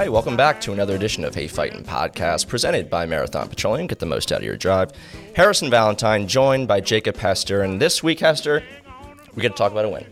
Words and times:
Right, 0.00 0.10
welcome 0.10 0.34
back 0.34 0.62
to 0.62 0.72
another 0.72 0.94
edition 0.94 1.26
of 1.26 1.34
Hey 1.34 1.46
Fightin' 1.46 1.84
Podcast 1.84 2.48
presented 2.48 2.88
by 2.88 3.04
Marathon 3.04 3.50
Petroleum. 3.50 3.86
Get 3.86 3.98
the 3.98 4.06
most 4.06 4.32
out 4.32 4.38
of 4.38 4.44
your 4.44 4.56
drive. 4.56 4.92
Harrison 5.36 5.68
Valentine 5.68 6.26
joined 6.26 6.68
by 6.68 6.80
Jacob 6.80 7.18
Hester. 7.18 7.60
And 7.60 7.78
this 7.82 8.02
week, 8.02 8.20
Hester, 8.20 8.62
we 9.34 9.42
get 9.42 9.50
to 9.50 9.54
talk 9.58 9.72
about 9.72 9.84
a 9.84 9.90
win. 9.90 10.06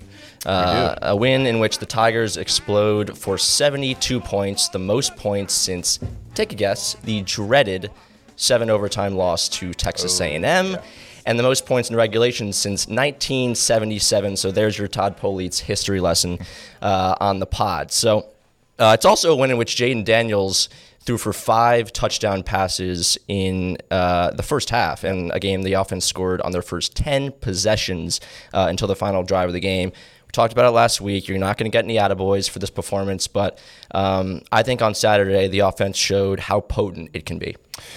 Uh, 0.45 0.95
a 1.01 1.17
win 1.17 1.47
in 1.47 1.59
which 1.59 1.79
the 1.79 1.87
Tigers 1.87 2.37
explode 2.37 3.17
for 3.17 3.39
72 3.39 4.21
points, 4.21 4.69
the 4.69 4.79
most 4.79 5.17
points 5.17 5.55
since, 5.55 5.99
take 6.35 6.53
a 6.53 6.57
guess, 6.57 6.93
the 7.05 7.23
dreaded 7.23 7.91
seven 8.37 8.69
overtime 8.69 9.15
loss 9.15 9.49
to 9.49 9.73
Texas 9.73 10.21
A&M. 10.21 10.77
And 11.25 11.39
the 11.39 11.43
most 11.43 11.65
points 11.65 11.89
in 11.89 11.97
regulation 11.97 12.53
since 12.53 12.89
1977. 12.89 14.37
So 14.37 14.51
there's 14.51 14.77
your 14.77 14.89
Todd 14.89 15.17
Politz's 15.17 15.61
history 15.61 16.01
lesson 16.01 16.41
uh, 16.83 17.15
on 17.21 17.39
the 17.39 17.47
pod. 17.47 17.91
So 17.91 18.29
uh, 18.79 18.93
it's 18.95 19.05
also 19.05 19.33
a 19.33 19.37
win 19.37 19.51
in 19.51 19.57
which 19.57 19.77
Jayden 19.77 20.05
Daniels 20.05 20.69
threw 21.01 21.19
for 21.19 21.33
five 21.33 21.93
touchdown 21.93 22.43
passes 22.43 23.17
in 23.29 23.79
uh, 23.91 24.31
the 24.33 24.43
first 24.43 24.71
half, 24.71 25.05
and 25.05 25.33
a 25.33 25.41
game 25.41 25.63
the 25.63 25.73
offense 25.73 26.05
scored 26.05 26.41
on 26.43 26.53
their 26.53 26.63
first 26.63 26.95
10 26.97 27.33
possessions 27.33 28.21
uh, 28.53 28.67
until 28.69 28.87
the 28.89 28.97
final 28.97 29.23
drive 29.23 29.49
of 29.49 29.55
the 29.55 29.61
game. 29.61 29.91
We 29.91 30.33
talked 30.33 30.53
about 30.53 30.67
it 30.67 30.73
last 30.73 31.01
week. 31.01 31.27
You're 31.27 31.39
not 31.39 31.57
going 31.57 31.71
to 31.71 31.75
get 31.75 31.85
any 31.85 31.95
attaboys 31.95 32.51
for 32.51 32.59
this 32.59 32.69
performance, 32.69 33.27
but 33.27 33.59
um, 33.93 34.43
I 34.53 34.63
think 34.63 34.83
on 34.83 34.95
Saturday, 34.95 35.49
the 35.49 35.61
offense 35.61 35.97
showed 35.97 36.41
how 36.41 36.61
potent 36.61 37.11
it 37.15 37.25
can 37.25 37.39
be. 37.39 37.57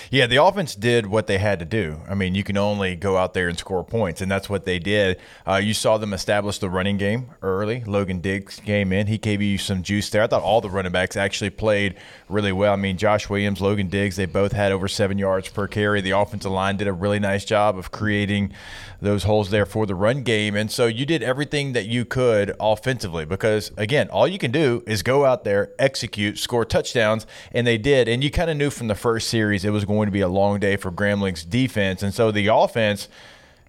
Yeah, 0.09 0.27
the 0.27 0.37
offense 0.37 0.75
did 0.75 1.07
what 1.07 1.27
they 1.27 1.37
had 1.37 1.59
to 1.59 1.65
do. 1.65 2.01
I 2.09 2.15
mean, 2.15 2.35
you 2.35 2.43
can 2.43 2.57
only 2.57 2.95
go 2.95 3.17
out 3.17 3.33
there 3.33 3.47
and 3.47 3.57
score 3.57 3.83
points, 3.83 4.21
and 4.21 4.31
that's 4.31 4.49
what 4.49 4.65
they 4.65 4.79
did. 4.79 5.19
Uh, 5.47 5.55
you 5.55 5.73
saw 5.73 5.97
them 5.97 6.13
establish 6.13 6.59
the 6.59 6.69
running 6.69 6.97
game 6.97 7.31
early. 7.41 7.83
Logan 7.85 8.19
Diggs 8.19 8.59
came 8.59 8.91
in; 8.91 9.07
he 9.07 9.17
gave 9.17 9.41
you 9.41 9.57
some 9.57 9.83
juice 9.83 10.09
there. 10.09 10.23
I 10.23 10.27
thought 10.27 10.43
all 10.43 10.61
the 10.61 10.69
running 10.69 10.91
backs 10.91 11.15
actually 11.15 11.49
played 11.49 11.95
really 12.29 12.51
well. 12.51 12.73
I 12.73 12.77
mean, 12.77 12.97
Josh 12.97 13.29
Williams, 13.29 13.61
Logan 13.61 13.87
Diggs, 13.87 14.15
they 14.15 14.25
both 14.25 14.51
had 14.51 14.71
over 14.71 14.87
seven 14.87 15.17
yards 15.17 15.49
per 15.49 15.67
carry. 15.67 16.01
The 16.01 16.11
offensive 16.11 16.51
line 16.51 16.77
did 16.77 16.87
a 16.87 16.93
really 16.93 17.19
nice 17.19 17.45
job 17.45 17.77
of 17.77 17.91
creating 17.91 18.53
those 19.01 19.23
holes 19.23 19.49
there 19.49 19.65
for 19.65 19.85
the 19.85 19.95
run 19.95 20.21
game, 20.21 20.55
and 20.55 20.71
so 20.71 20.85
you 20.85 21.05
did 21.05 21.23
everything 21.23 21.73
that 21.73 21.87
you 21.87 22.05
could 22.05 22.55
offensively. 22.59 23.25
Because 23.25 23.71
again, 23.77 24.09
all 24.09 24.27
you 24.27 24.37
can 24.37 24.51
do 24.51 24.83
is 24.85 25.01
go 25.01 25.25
out 25.25 25.43
there, 25.43 25.71
execute, 25.79 26.37
score 26.37 26.65
touchdowns, 26.65 27.25
and 27.51 27.65
they 27.65 27.77
did. 27.77 28.07
And 28.07 28.23
you 28.23 28.29
kind 28.29 28.49
of 28.49 28.57
knew 28.57 28.69
from 28.69 28.87
the 28.87 28.95
first 28.95 29.27
series 29.27 29.65
it 29.65 29.70
was 29.71 29.85
going 29.85 30.07
to 30.07 30.11
be 30.11 30.21
a 30.21 30.27
long 30.27 30.59
day 30.59 30.75
for 30.75 30.91
Gramblin's 30.91 31.43
defense. 31.43 32.03
And 32.03 32.13
so 32.13 32.31
the 32.31 32.47
offense, 32.47 33.07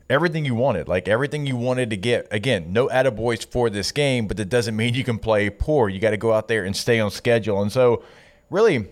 everything 0.08 0.44
you 0.44 0.54
wanted, 0.54 0.88
like 0.88 1.08
everything 1.08 1.46
you 1.46 1.56
wanted 1.56 1.90
to 1.90 1.96
get. 1.96 2.28
Again, 2.30 2.72
no 2.72 2.88
attaboys 2.88 3.46
for 3.46 3.70
this 3.70 3.92
game, 3.92 4.26
but 4.26 4.36
that 4.36 4.48
doesn't 4.48 4.76
mean 4.76 4.94
you 4.94 5.04
can 5.04 5.18
play 5.18 5.50
poor. 5.50 5.88
You 5.88 5.98
got 5.98 6.10
to 6.10 6.16
go 6.16 6.32
out 6.32 6.48
there 6.48 6.64
and 6.64 6.76
stay 6.76 7.00
on 7.00 7.10
schedule. 7.10 7.62
And 7.62 7.72
so, 7.72 8.02
really, 8.50 8.88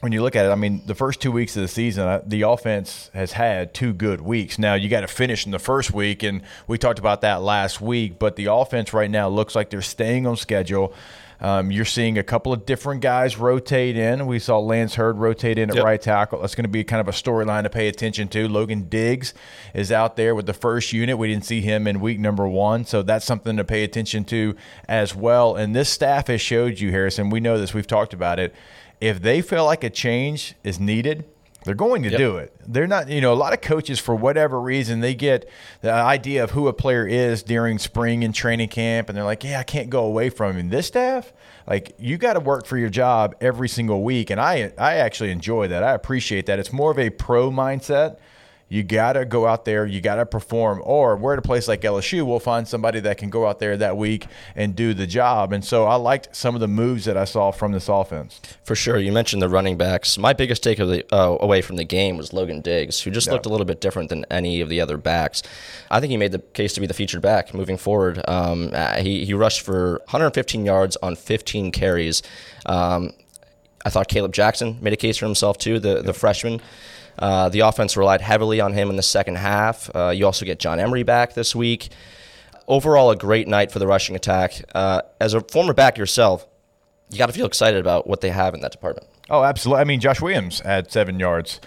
when 0.00 0.12
you 0.12 0.22
look 0.22 0.36
at 0.36 0.44
it, 0.44 0.50
I 0.50 0.54
mean, 0.54 0.82
the 0.86 0.94
first 0.94 1.20
two 1.20 1.32
weeks 1.32 1.56
of 1.56 1.62
the 1.62 1.68
season, 1.68 2.22
the 2.26 2.42
offense 2.42 3.10
has 3.14 3.32
had 3.32 3.72
two 3.72 3.92
good 3.92 4.20
weeks. 4.20 4.58
Now, 4.58 4.74
you 4.74 4.88
got 4.88 5.00
to 5.00 5.08
finish 5.08 5.46
in 5.46 5.52
the 5.52 5.58
first 5.58 5.90
week, 5.90 6.22
and 6.22 6.42
we 6.66 6.76
talked 6.76 6.98
about 6.98 7.22
that 7.22 7.42
last 7.42 7.80
week, 7.80 8.18
but 8.18 8.36
the 8.36 8.46
offense 8.46 8.92
right 8.92 9.10
now 9.10 9.28
looks 9.28 9.54
like 9.54 9.70
they're 9.70 9.82
staying 9.82 10.26
on 10.26 10.36
schedule. 10.36 10.92
Um, 11.40 11.70
you're 11.70 11.84
seeing 11.84 12.16
a 12.18 12.22
couple 12.22 12.52
of 12.52 12.64
different 12.64 13.02
guys 13.02 13.36
rotate 13.38 13.96
in. 13.96 14.26
We 14.26 14.38
saw 14.38 14.58
Lance 14.58 14.94
Heard 14.94 15.18
rotate 15.18 15.58
in 15.58 15.68
at 15.70 15.76
Yep. 15.76 15.84
right 15.84 16.00
tackle. 16.00 16.40
That's 16.40 16.54
going 16.54 16.64
to 16.64 16.68
be 16.70 16.82
kind 16.84 17.00
of 17.00 17.08
a 17.08 17.12
storyline 17.12 17.64
to 17.64 17.70
pay 17.70 17.88
attention 17.88 18.28
to. 18.28 18.48
Logan 18.48 18.88
Diggs 18.88 19.34
is 19.74 19.92
out 19.92 20.16
there 20.16 20.34
with 20.34 20.46
the 20.46 20.54
first 20.54 20.92
unit. 20.92 21.18
We 21.18 21.28
didn't 21.28 21.44
see 21.44 21.60
him 21.60 21.86
in 21.86 22.00
week 22.00 22.18
number 22.18 22.48
one, 22.48 22.84
so 22.84 23.02
that's 23.02 23.24
something 23.26 23.56
to 23.58 23.64
pay 23.64 23.84
attention 23.84 24.24
to 24.26 24.56
as 24.88 25.14
well. 25.14 25.56
And 25.56 25.74
this 25.76 25.88
staff 25.90 26.28
has 26.28 26.40
showed 26.40 26.80
you, 26.80 26.90
Harrison. 26.90 27.30
We 27.30 27.40
know 27.40 27.58
this. 27.58 27.74
We've 27.74 27.86
talked 27.86 28.14
about 28.14 28.38
it. 28.38 28.54
If 29.00 29.20
they 29.20 29.42
feel 29.42 29.66
like 29.66 29.84
a 29.84 29.90
change 29.90 30.54
is 30.64 30.80
needed, 30.80 31.24
they're 31.66 31.74
going 31.74 32.02
to 32.04 32.08
Yep. 32.10 32.18
do 32.18 32.36
it. 32.38 32.54
They're 32.66 32.86
not, 32.86 33.08
you 33.10 33.20
know, 33.20 33.32
a 33.32 33.34
lot 33.34 33.52
of 33.52 33.60
coaches, 33.60 33.98
for 33.98 34.14
whatever 34.14 34.58
reason, 34.60 35.00
they 35.00 35.14
get 35.14 35.46
the 35.82 35.92
idea 35.92 36.42
of 36.42 36.52
who 36.52 36.68
a 36.68 36.72
player 36.72 37.06
is 37.06 37.42
during 37.42 37.78
spring 37.78 38.24
and 38.24 38.34
training 38.34 38.68
camp, 38.68 39.08
and 39.10 39.16
they're 39.18 39.24
like, 39.24 39.44
yeah, 39.44 39.60
I 39.60 39.62
can't 39.64 39.90
go 39.90 40.04
away 40.06 40.30
from 40.30 40.56
him. 40.56 40.70
This 40.70 40.86
staff, 40.86 41.32
like, 41.68 41.94
you 41.98 42.16
got 42.16 42.32
to 42.34 42.40
work 42.40 42.64
for 42.66 42.78
your 42.78 42.88
job 42.88 43.34
every 43.40 43.68
single 43.68 44.02
week. 44.02 44.30
And 44.30 44.40
I, 44.40 44.72
I 44.78 44.94
actually 44.96 45.30
enjoy 45.30 45.68
that. 45.68 45.82
I 45.82 45.92
appreciate 45.92 46.46
that. 46.46 46.58
It's 46.58 46.72
more 46.72 46.90
of 46.90 46.98
a 46.98 47.10
pro 47.10 47.50
mindset. 47.50 48.16
You 48.68 48.82
got 48.82 49.12
to 49.12 49.24
go 49.24 49.46
out 49.46 49.64
there, 49.64 49.86
you 49.86 50.00
got 50.00 50.16
to 50.16 50.26
perform. 50.26 50.82
Or 50.84 51.16
we're 51.16 51.34
at 51.34 51.38
a 51.38 51.42
place 51.42 51.68
like 51.68 51.82
LSU, 51.82 52.26
we'll 52.26 52.40
find 52.40 52.66
somebody 52.66 52.98
that 52.98 53.16
can 53.16 53.30
go 53.30 53.46
out 53.46 53.60
there 53.60 53.76
that 53.76 53.96
week 53.96 54.26
and 54.56 54.74
do 54.74 54.92
the 54.92 55.06
job. 55.06 55.52
And 55.52 55.64
so 55.64 55.84
I 55.84 55.94
liked 55.94 56.34
some 56.34 56.56
of 56.56 56.60
the 56.60 56.66
moves 56.66 57.04
that 57.04 57.16
I 57.16 57.26
saw 57.26 57.52
from 57.52 57.70
this 57.70 57.88
offense. 57.88 58.40
For 58.64 58.74
sure. 58.74 58.98
You 58.98 59.12
mentioned 59.12 59.40
the 59.40 59.48
running 59.48 59.76
backs. 59.76 60.18
My 60.18 60.32
biggest 60.32 60.64
take 60.64 60.80
of 60.80 60.88
the, 60.88 61.04
uh, 61.14 61.36
away 61.40 61.62
from 61.62 61.76
the 61.76 61.84
game 61.84 62.16
was 62.16 62.32
Logan 62.32 62.60
Diggs, 62.60 63.00
who 63.00 63.12
just 63.12 63.28
Yeah. 63.28 63.34
looked 63.34 63.46
a 63.46 63.50
little 63.50 63.66
bit 63.66 63.80
different 63.80 64.08
than 64.08 64.26
any 64.32 64.60
of 64.60 64.68
the 64.68 64.80
other 64.80 64.96
backs. 64.96 65.44
I 65.88 66.00
think 66.00 66.10
he 66.10 66.16
made 66.16 66.32
the 66.32 66.40
case 66.40 66.72
to 66.72 66.80
be 66.80 66.88
the 66.88 66.94
featured 66.94 67.22
back 67.22 67.54
moving 67.54 67.76
forward. 67.76 68.20
Um, 68.26 68.70
uh, 68.74 68.96
he, 68.96 69.24
he 69.24 69.32
rushed 69.32 69.60
for 69.60 70.00
115 70.06 70.64
yards 70.66 70.96
on 71.04 71.14
15 71.14 71.70
carries. 71.70 72.20
Um, 72.66 73.12
I 73.84 73.90
thought 73.90 74.08
Caleb 74.08 74.32
Jackson 74.32 74.78
made 74.80 74.92
a 74.92 74.96
case 74.96 75.16
for 75.18 75.26
himself 75.26 75.56
too, 75.56 75.78
the, 75.78 76.02
the 76.02 76.12
freshman. 76.12 76.60
Uh, 77.18 77.48
the 77.48 77.60
offense 77.60 77.96
relied 77.96 78.20
heavily 78.20 78.60
on 78.60 78.72
him 78.72 78.90
in 78.90 78.96
the 78.96 79.02
second 79.02 79.36
half. 79.36 79.90
Uh, 79.94 80.10
you 80.10 80.26
also 80.26 80.44
get 80.44 80.58
John 80.58 80.78
Emery 80.78 81.02
back 81.02 81.34
this 81.34 81.54
week. 81.54 81.88
Overall, 82.68 83.10
a 83.10 83.16
great 83.16 83.46
night 83.46 83.70
for 83.70 83.78
the 83.78 83.86
rushing 83.86 84.16
attack. 84.16 84.64
Uh, 84.74 85.02
as 85.20 85.34
a 85.34 85.40
former 85.40 85.72
back 85.72 85.96
yourself, 85.98 86.46
you 87.10 87.18
got 87.18 87.26
to 87.26 87.32
feel 87.32 87.46
excited 87.46 87.80
about 87.80 88.06
what 88.06 88.20
they 88.20 88.30
have 88.30 88.54
in 88.54 88.60
that 88.60 88.72
department. 88.72 89.06
Oh, 89.30 89.42
absolutely. 89.44 89.80
I 89.80 89.84
mean, 89.84 90.00
Josh 90.00 90.20
Williams 90.20 90.60
had 90.60 90.90
seven 90.90 91.18
yards 91.18 91.60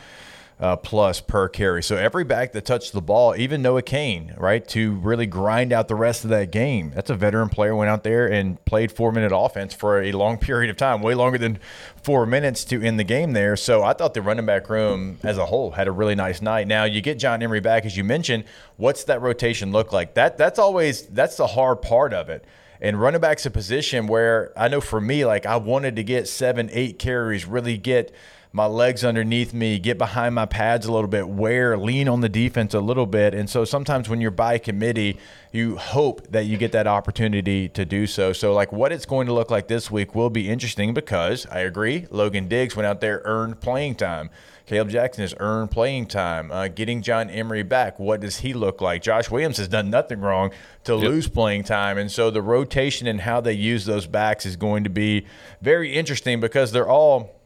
uh, 0.60 0.76
plus 0.76 1.22
per 1.22 1.48
carry. 1.48 1.82
So 1.82 1.96
every 1.96 2.26
back 2.26 2.52
that 2.52 2.66
touched 2.66 2.92
the 2.92 3.02
ball, 3.02 3.36
even 3.36 3.62
Noah 3.62 3.82
Cain, 3.82 4.34
right, 4.38 4.68
to 4.70 4.96
really 4.96 5.26
grind 5.26 5.72
out 5.72 5.88
the 5.88 5.96
rest 5.96 6.26
of 6.26 6.30
that 6.32 6.52
game. 6.52 6.92
That's 6.94 7.10
a 7.10 7.16
veteran 7.16 7.48
player 7.50 7.76
went 7.76 7.90
out 7.90 8.04
there 8.04 8.30
and 8.30 8.64
played 8.66 8.92
four 8.92 9.12
minute 9.12 9.32
offense 9.34 9.74
for 9.74 10.02
a 10.02 10.12
long 10.12 10.38
period 10.50 10.70
of 10.70 10.76
time, 10.76 11.02
way 11.02 11.16
longer 11.16 11.38
than 11.38 11.60
four 12.04 12.26
minutes 12.26 12.66
to 12.66 12.82
end 12.82 13.00
the 13.00 13.06
game 13.06 13.32
there. 13.32 13.56
So 13.56 13.84
I 13.84 13.94
thought 13.94 14.14
the 14.14 14.22
running 14.22 14.46
back 14.46 14.70
room 14.70 15.18
as 15.24 15.38
a 15.38 15.46
whole 15.46 15.72
had 15.72 15.88
a 15.88 15.92
really 15.92 16.16
nice 16.16 16.42
night. 16.42 16.68
Now 16.68 16.84
you 16.84 17.02
get 17.02 17.20
John 17.20 17.42
Emery 17.42 17.62
back, 17.62 17.86
as 17.86 17.96
you 17.96 18.04
mentioned. 18.04 18.44
What's 18.76 19.06
that 19.06 19.22
rotation 19.22 19.72
look 19.72 19.94
like? 19.94 20.16
That 20.16 20.38
that's 20.38 20.60
always 20.60 21.04
that's 21.08 21.38
the 21.38 21.48
hard 21.48 21.82
part 21.82 22.14
of 22.14 22.30
it. 22.30 22.44
And 22.82 23.00
running 23.00 23.20
back's 23.20 23.46
a 23.46 23.52
position 23.52 24.08
where 24.08 24.54
I 24.58 24.70
know 24.70 24.80
for 24.80 25.02
me, 25.02 25.26
like 25.26 25.46
I 25.46 25.58
wanted 25.58 25.98
to 25.98 26.04
get 26.04 26.28
seven, 26.28 26.70
eight 26.72 26.98
carries, 26.98 27.46
really 27.46 27.78
get 27.78 28.14
my 28.52 28.66
legs 28.66 29.04
underneath 29.04 29.54
me, 29.54 29.78
get 29.78 30.00
behind 30.00 30.34
my 30.34 30.46
pads 30.48 30.88
a 30.88 30.92
little 30.92 31.08
bit, 31.08 31.30
wear, 31.30 31.78
lean 31.78 32.10
on 32.10 32.22
the 32.22 32.30
defense 32.30 32.74
a 32.74 32.80
little 32.80 33.06
bit. 33.06 33.36
And 33.36 33.48
so 33.48 33.64
sometimes 33.64 34.10
when 34.10 34.22
you're 34.22 34.32
by 34.32 34.58
committee, 34.58 35.18
you 35.52 35.78
hope 35.78 36.32
that 36.32 36.46
you 36.46 36.58
get 36.58 36.72
that 36.72 36.88
opportunity 36.88 37.70
to 37.70 37.86
do 37.86 38.08
so. 38.08 38.34
So, 38.34 38.54
like, 38.54 38.72
what 38.72 38.92
it's 38.92 39.06
going 39.06 39.28
to 39.28 39.34
look 39.34 39.52
like 39.52 39.68
this 39.68 39.92
week 39.92 40.16
will 40.16 40.32
be 40.32 40.50
interesting 40.50 40.96
because 40.96 41.46
I 41.48 41.60
agree. 41.60 42.08
Logan 42.10 42.48
Diggs 42.48 42.76
went 42.76 42.88
out 42.88 43.02
there, 43.02 43.22
earned 43.24 43.62
playing 43.62 43.96
time. 43.96 44.32
Caleb 44.66 44.90
Jackson 44.90 45.24
has 45.24 45.34
earned 45.40 45.72
playing 45.72 46.06
time. 46.08 46.52
Uh, 46.52 46.68
getting 46.68 47.02
John 47.02 47.30
Emery 47.30 47.64
back, 47.64 48.00
what 48.00 48.20
does 48.20 48.38
he 48.38 48.54
look 48.54 48.82
like? 48.82 49.02
Josh 49.02 49.32
Williams 49.32 49.58
has 49.58 49.68
done 49.68 49.90
nothing 49.90 50.22
wrong 50.22 50.52
to 50.84 50.96
lose 50.96 51.28
playing 51.28 51.64
time. 51.64 51.98
And 51.98 52.12
so 52.12 52.30
the 52.30 52.44
rotation 52.44 53.08
and 53.08 53.22
how 53.22 53.42
they 53.42 53.54
use 53.54 53.86
those 53.86 54.06
backs 54.06 54.46
is 54.46 54.56
going 54.56 54.84
to 54.84 54.90
be 54.92 55.26
very 55.60 55.96
interesting 55.96 56.40
because 56.40 56.72
they're 56.72 56.88
all 56.88 57.39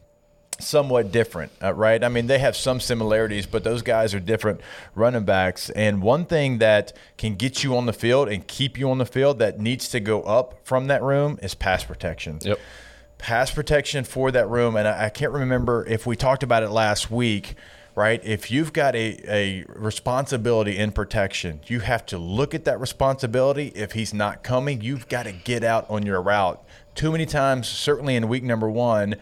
somewhat 0.60 1.10
different, 1.12 1.52
uh, 1.62 1.72
right? 1.74 2.02
I 2.02 2.08
mean, 2.08 2.26
they 2.26 2.38
have 2.38 2.56
some 2.56 2.80
similarities, 2.80 3.46
but 3.46 3.64
those 3.64 3.82
guys 3.82 4.14
are 4.14 4.20
different 4.20 4.60
running 4.94 5.24
backs. 5.24 5.70
And 5.70 6.02
one 6.02 6.24
thing 6.26 6.58
that 6.58 6.92
can 7.18 7.34
get 7.34 7.64
you 7.64 7.76
on 7.76 7.86
the 7.86 7.92
field 7.92 8.28
and 8.28 8.46
keep 8.46 8.78
you 8.78 8.90
on 8.90 8.98
the 8.98 9.06
field 9.06 9.38
that 9.40 9.58
needs 9.58 9.88
to 9.90 10.00
go 10.00 10.22
up 10.22 10.60
from 10.64 10.86
that 10.88 11.02
room 11.02 11.38
is 11.42 11.54
pass 11.54 11.84
protection 11.84 12.38
Yep. 12.42 12.58
pass 13.18 13.50
protection 13.50 14.04
for 14.04 14.30
that 14.30 14.48
room. 14.48 14.76
And 14.76 14.86
I, 14.86 15.06
I 15.06 15.08
can't 15.08 15.32
remember 15.32 15.86
if 15.86 16.06
we 16.06 16.16
talked 16.16 16.42
about 16.42 16.62
it 16.62 16.70
last 16.70 17.10
week, 17.10 17.54
right? 17.94 18.20
If 18.24 18.50
you've 18.50 18.72
got 18.72 18.94
a, 18.96 19.20
a 19.28 19.64
responsibility 19.68 20.76
in 20.76 20.92
protection, 20.92 21.60
you 21.66 21.80
have 21.80 22.04
to 22.06 22.18
look 22.18 22.54
at 22.54 22.64
that 22.64 22.80
responsibility. 22.80 23.68
If 23.68 23.92
he's 23.92 24.12
not 24.12 24.42
coming, 24.42 24.80
you've 24.80 25.08
got 25.08 25.24
to 25.24 25.32
get 25.32 25.62
out 25.64 25.88
on 25.88 26.04
your 26.04 26.20
route. 26.20 26.62
Too 26.94 27.12
many 27.12 27.26
times, 27.26 27.68
certainly 27.68 28.16
in 28.16 28.28
week 28.28 28.42
number 28.44 28.68
one, 28.68 29.16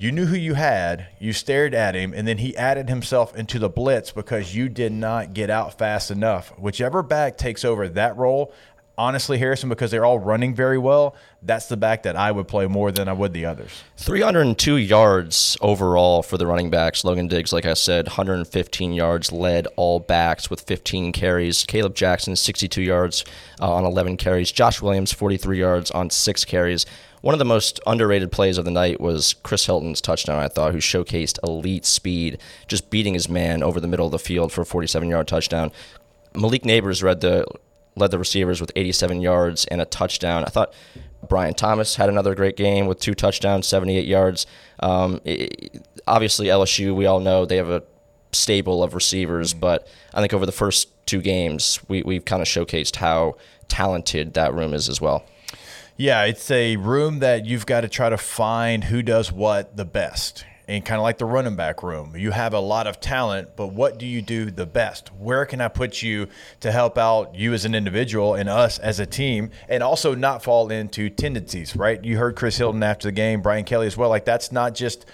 you 0.00 0.10
knew 0.10 0.24
who 0.24 0.36
you 0.36 0.54
had, 0.54 1.08
you 1.18 1.34
stared 1.34 1.74
at 1.74 1.94
him, 1.94 2.14
and 2.16 2.26
then 2.26 2.38
he 2.38 2.56
added 2.56 2.88
himself 2.88 3.36
into 3.36 3.58
the 3.58 3.68
blitz 3.68 4.10
because 4.12 4.56
you 4.56 4.70
did 4.70 4.92
not 4.92 5.34
get 5.34 5.50
out 5.50 5.76
fast 5.76 6.10
enough. 6.10 6.58
Whichever 6.58 7.02
back 7.02 7.36
takes 7.36 7.66
over 7.66 7.86
that 7.86 8.16
role, 8.16 8.50
honestly, 9.00 9.38
Harrison, 9.38 9.70
because 9.70 9.90
they're 9.90 10.04
all 10.04 10.18
running 10.18 10.54
very 10.54 10.76
well, 10.76 11.16
that's 11.42 11.66
the 11.66 11.76
back 11.76 12.02
that 12.02 12.16
I 12.16 12.30
would 12.30 12.46
play 12.46 12.66
more 12.66 12.92
than 12.92 13.08
I 13.08 13.14
would 13.14 13.32
the 13.32 13.46
others. 13.46 13.82
302 13.96 14.76
yards 14.76 15.56
overall 15.62 16.22
for 16.22 16.36
the 16.36 16.46
running 16.46 16.68
backs. 16.68 17.02
Logan 17.02 17.26
Diggs, 17.26 17.50
like 17.50 17.64
I 17.64 17.72
said, 17.72 18.08
115 18.08 18.92
yards, 18.92 19.32
led 19.32 19.66
all 19.76 20.00
backs 20.00 20.50
with 20.50 20.60
15 20.60 21.12
carries. 21.12 21.64
Caleb 21.64 21.94
Jackson, 21.94 22.36
62 22.36 22.82
yards 22.82 23.24
uh, 23.58 23.72
on 23.72 23.86
11 23.86 24.18
carries. 24.18 24.52
Josh 24.52 24.82
Williams, 24.82 25.12
43 25.12 25.58
yards 25.58 25.90
on 25.90 26.10
six 26.10 26.44
carries. 26.44 26.84
One 27.22 27.34
of 27.34 27.38
the 27.38 27.46
most 27.46 27.80
underrated 27.86 28.30
plays 28.30 28.58
of 28.58 28.66
the 28.66 28.70
night 28.70 29.00
was 29.00 29.34
Chris 29.42 29.64
Hilton's 29.64 30.02
touchdown, 30.02 30.38
I 30.38 30.48
thought, 30.48 30.72
who 30.72 30.78
showcased 30.78 31.38
elite 31.42 31.86
speed, 31.86 32.38
just 32.68 32.90
beating 32.90 33.14
his 33.14 33.30
man 33.30 33.62
over 33.62 33.80
the 33.80 33.88
middle 33.88 34.06
of 34.06 34.12
the 34.12 34.18
field 34.18 34.52
for 34.52 34.60
a 34.60 34.66
47 34.66 35.08
yard 35.08 35.26
touchdown. 35.26 35.72
Malik 36.34 36.62
Nabers 36.62 37.02
read 37.02 37.22
the 37.22 37.46
led 37.96 38.10
the 38.10 38.18
receivers 38.18 38.60
with 38.60 38.72
87 38.76 39.20
yards 39.20 39.64
and 39.66 39.80
a 39.80 39.84
touchdown. 39.84 40.44
I 40.44 40.48
thought 40.48 40.74
Brian 41.28 41.54
Thomas 41.54 41.96
had 41.96 42.08
another 42.08 42.34
great 42.34 42.56
game 42.56 42.86
with 42.86 43.00
two 43.00 43.14
touchdowns, 43.14 43.66
78 43.66 44.06
yards. 44.06 44.46
Um, 44.80 45.20
it, 45.24 45.86
obviously, 46.06 46.46
LSU, 46.46 46.94
we 46.94 47.06
all 47.06 47.20
know 47.20 47.44
they 47.44 47.56
have 47.56 47.70
a 47.70 47.82
stable 48.32 48.82
of 48.82 48.94
receivers, 48.94 49.54
but 49.54 49.88
I 50.14 50.20
think 50.20 50.32
over 50.32 50.46
the 50.46 50.52
first 50.52 50.88
two 51.06 51.20
games, 51.20 51.80
we, 51.88 52.02
we've 52.02 52.24
kind 52.24 52.42
of 52.42 52.48
showcased 52.48 52.96
how 52.96 53.36
talented 53.68 54.34
that 54.34 54.54
room 54.54 54.74
is 54.74 54.88
as 54.88 55.00
well. 55.00 55.24
Yeah, 55.96 56.24
it's 56.24 56.50
a 56.50 56.76
room 56.76 57.18
that 57.18 57.44
you've 57.44 57.66
got 57.66 57.82
to 57.82 57.88
try 57.88 58.08
to 58.08 58.16
find 58.16 58.84
who 58.84 59.02
does 59.02 59.30
what 59.30 59.76
the 59.76 59.84
best. 59.84 60.46
And 60.70 60.84
kind 60.84 61.00
of 61.00 61.02
like 61.02 61.18
the 61.18 61.24
running 61.24 61.56
back 61.56 61.82
room, 61.82 62.14
you 62.16 62.30
have 62.30 62.54
a 62.54 62.60
lot 62.60 62.86
of 62.86 63.00
talent, 63.00 63.56
but 63.56 63.72
what 63.72 63.98
do 63.98 64.06
you 64.06 64.22
do 64.22 64.52
the 64.52 64.66
best? 64.66 65.08
Where 65.08 65.44
can 65.44 65.60
I 65.60 65.66
put 65.66 66.00
you 66.00 66.28
to 66.60 66.70
help 66.70 66.96
out 66.96 67.34
you 67.34 67.52
as 67.54 67.64
an 67.64 67.74
individual 67.74 68.36
and 68.36 68.48
us 68.48 68.78
as 68.78 69.00
a 69.00 69.06
team, 69.06 69.50
and 69.68 69.82
also 69.82 70.14
not 70.14 70.44
fall 70.44 70.70
into 70.70 71.10
tendencies, 71.10 71.74
right? 71.74 72.04
You 72.04 72.18
heard 72.18 72.36
Chris 72.36 72.56
Hilton 72.56 72.84
after 72.84 73.08
the 73.08 73.12
game, 73.12 73.42
Brian 73.42 73.64
Kelly 73.64 73.88
as 73.88 73.96
well. 73.96 74.10
Like, 74.10 74.24
that's 74.24 74.52
not 74.52 74.76
just 74.76 75.06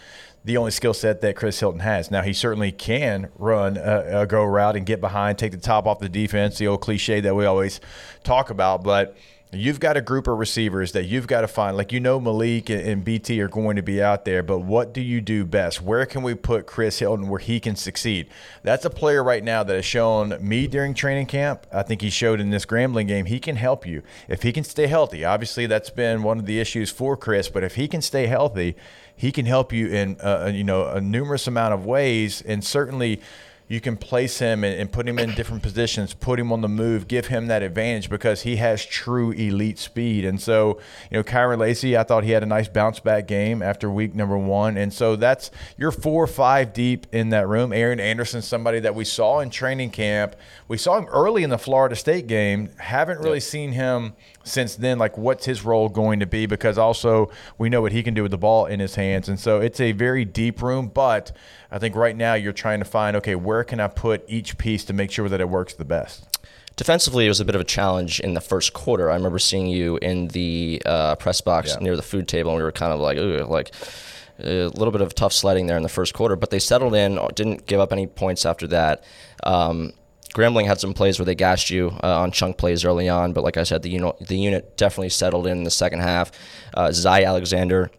the 0.44 0.58
only 0.58 0.73
skill 0.73 0.93
set 0.93 1.23
that 1.23 1.37
Chris 1.37 1.59
Hilton 1.59 1.81
has. 1.81 2.11
Now, 2.11 2.20
he 2.20 2.35
certainly 2.35 2.70
can 2.70 3.31
run 3.38 3.79
a, 3.79 4.20
a 4.20 4.26
go 4.26 4.44
route 4.44 4.76
and 4.76 4.85
get 4.85 5.00
behind, 5.00 5.38
take 5.38 5.52
the 5.52 5.59
top 5.59 5.87
off 5.87 6.00
the 6.00 6.11
defense, 6.11 6.59
the 6.59 6.67
old 6.67 6.82
cliche 6.82 7.20
that 7.23 7.35
we 7.35 7.47
always 7.47 7.81
talk 8.25 8.50
about, 8.50 8.85
but 8.85 9.17
You've 9.52 9.78
got 9.78 9.96
a 9.96 10.00
group 10.00 10.26
of 10.26 10.38
receivers 10.38 10.90
that 10.93 11.04
you've 11.04 11.28
got 11.28 11.43
to 11.43 11.48
find. 11.48 11.76
Like 11.76 11.93
you 11.93 12.00
know, 12.00 12.19
Malik 12.19 12.69
and 12.69 13.04
BT 13.04 13.40
are 13.40 13.48
going 13.48 13.76
to 13.76 13.82
be 13.82 14.02
out 14.02 14.25
there, 14.25 14.43
but 14.43 14.58
what 14.58 14.93
do 14.93 15.00
you 15.00 15.20
do 15.20 15.44
best? 15.44 15.81
Where 15.81 16.04
can 16.04 16.25
we 16.25 16.34
put 16.34 16.66
Chris 16.66 16.98
Hilton 16.98 17.28
where 17.28 17.38
he 17.38 17.60
can 17.60 17.76
succeed? 17.76 18.28
That's 18.64 18.84
a 18.84 18.90
player 18.90 19.22
right 19.22 19.44
now 19.44 19.62
that 19.62 19.75
has 19.75 19.84
shown 19.84 20.37
me 20.40 20.66
during 20.66 20.94
training 20.94 21.26
camp. 21.26 21.64
I 21.72 21.84
think 21.84 22.02
he 22.02 22.10
showed 22.10 22.40
in 22.40 22.50
this 22.50 22.66
Grambling 22.66 23.06
game 23.06 23.26
he 23.26 23.38
can 23.38 23.54
help 23.54 23.87
you 23.87 24.02
if 24.28 24.43
he 24.43 24.52
can 24.52 24.64
stay 24.64 24.88
healthy. 24.88 25.25
Obviously, 25.25 25.66
that's 25.66 25.90
been 25.90 26.25
one 26.25 26.38
of 26.38 26.46
the 26.46 26.58
issues 26.58 26.90
for 26.90 27.16
Chris, 27.16 27.49
but 27.49 27.62
if 27.62 27.76
he 27.76 27.87
can 27.87 28.02
stay 28.02 28.26
healthy, 28.26 28.75
he 29.14 29.31
can 29.31 29.46
help 29.46 29.72
you 29.72 29.87
in 29.87 30.20
uh, 30.20 30.50
you 30.52 30.64
know 30.64 30.88
a 30.88 31.00
numerous 31.00 31.46
amount 31.46 31.72
of 31.72 31.87
ways, 31.87 32.42
and 32.42 32.64
certainly 32.64 33.20
you 33.68 33.80
can 33.80 33.96
place 33.96 34.38
him 34.38 34.62
and, 34.62 34.78
and, 34.78 34.92
put 34.92 35.08
him 35.08 35.18
in 35.18 35.34
different 35.34 35.62
positions, 35.62 36.14
put 36.14 36.38
him 36.38 36.52
on 36.52 36.60
the 36.60 36.68
move, 36.68 37.08
give 37.08 37.26
him 37.26 37.48
that 37.48 37.62
advantage 37.62 38.08
because 38.08 38.42
he 38.42 38.56
has 38.56 38.84
true 38.84 39.32
elite 39.32 39.78
speed. 39.78 40.24
And 40.24 40.40
so, 40.40 40.78
you 41.10 41.18
know, 41.18 41.24
Kyren 41.24 41.58
Lacy, 41.58 41.96
I 41.96 42.04
thought 42.04 42.22
he 42.22 42.30
had 42.30 42.44
a 42.44 42.46
nice 42.46 42.68
bounce 42.68 43.00
back 43.00 43.26
game 43.26 43.62
after 43.62 43.90
week 43.90 44.14
number 44.14 44.38
one. 44.38 44.76
And 44.76 44.92
so 44.92 45.16
that's 45.16 45.50
you're 45.76 45.90
four 45.90 46.22
or 46.22 46.28
five 46.28 46.72
deep 46.72 47.08
in 47.12 47.30
that 47.30 47.48
room. 47.48 47.72
Aaron 47.72 47.98
Anderson, 47.98 48.40
somebody 48.40 48.78
that 48.80 48.94
we 48.94 49.04
saw 49.04 49.40
in 49.40 49.50
training 49.50 49.90
camp. 49.90 50.36
We 50.68 50.78
saw 50.78 50.98
him 50.98 51.06
early 51.06 51.42
in 51.42 51.50
the 51.50 51.58
Florida 51.58 51.96
State 51.96 52.28
game. 52.28 52.70
Haven't 52.78 53.18
really 53.18 53.36
yep. 53.36 53.42
seen 53.42 53.72
him 53.72 54.14
since 54.46 54.76
then. 54.76 54.98
Like, 54.98 55.19
what's 55.19 55.44
his 55.44 55.64
role 55.64 55.88
going 55.88 56.20
to 56.20 56.26
be? 56.26 56.46
Because 56.46 56.78
also 56.78 57.31
we 57.58 57.69
know 57.69 57.82
what 57.82 57.93
he 57.93 58.02
can 58.02 58.14
do 58.14 58.22
with 58.22 58.31
the 58.31 58.38
ball 58.38 58.66
in 58.66 58.81
his 58.81 58.94
hands. 58.94 59.28
And 59.28 59.38
so 59.38 59.60
it's 59.60 59.81
a 59.81 59.93
very 59.93 60.25
deep 60.25 60.62
room, 60.62 60.88
but 60.88 61.32
I 61.70 61.78
think 61.78 61.94
right 61.94 62.16
now 62.16 62.34
you're 62.34 62.52
trying 62.52 62.78
to 62.78 62.84
find 62.84 63.16
okay, 63.16 63.34
where 63.34 63.64
can 63.64 63.81
I 63.81 63.88
put 63.88 64.25
each 64.28 64.58
piece 64.58 64.84
to 64.87 64.93
make 64.93 65.10
sure 65.10 65.28
that 65.28 65.40
it 65.40 65.48
works 65.48 65.75
the 65.75 65.84
best. 65.84 66.26
Defensively, 66.76 67.25
it 67.25 67.28
was 67.28 67.40
a 67.40 67.44
bit 67.44 67.54
of 67.54 67.60
a 67.62 67.64
challenge 67.64 68.20
in 68.20 68.34
the 68.34 68.40
first 68.40 68.75
quarter. 68.75 69.10
I 69.10 69.14
remember 69.14 69.38
seeing 69.38 69.66
you 69.66 69.96
in 70.02 70.28
the 70.28 70.82
uh, 70.84 71.16
press 71.16 71.40
box 71.40 71.70
yeah. 71.70 71.82
near 71.82 71.96
the 71.96 72.02
food 72.02 72.28
table, 72.28 72.50
and 72.50 72.58
we 72.58 72.62
were 72.62 72.72
kind 72.72 72.92
of 72.92 73.00
like, 73.00 73.16
ooh, 73.16 73.46
like 73.49 73.75
a 74.38 74.66
little 74.66 74.90
bit 74.90 75.00
of 75.00 75.14
tough 75.14 75.32
sledding 75.32 75.66
there 75.66 75.78
in 75.78 75.82
the 75.82 75.88
first 75.88 76.12
quarter. 76.12 76.37
But 76.37 76.50
they 76.50 76.58
settled 76.58 76.94
in, 76.94 77.19
didn't 77.34 77.64
give 77.64 77.81
up 77.81 77.92
any 77.92 78.06
points 78.06 78.44
after 78.44 78.66
that. 78.66 79.04
Um, 79.42 79.94
Grambling 80.37 80.67
had 80.67 80.79
some 80.79 80.93
plays 80.93 81.19
where 81.19 81.25
they 81.25 81.35
gashed 81.35 81.71
you 81.71 81.99
uh, 82.05 82.21
on 82.21 82.31
chunk 82.31 82.59
plays 82.59 82.85
early 82.85 83.09
on, 83.09 83.33
but 83.33 83.43
like 83.43 83.56
I 83.56 83.62
said, 83.62 83.81
the 83.81 83.88
unit 83.88 84.17
the 84.21 84.37
unit 84.37 84.77
definitely 84.77 85.09
settled 85.09 85.47
in, 85.47 85.65
the 85.65 85.71
second 85.71 86.00
half. 86.00 86.31
Uh, 86.75 86.93
Alexander 87.06 87.91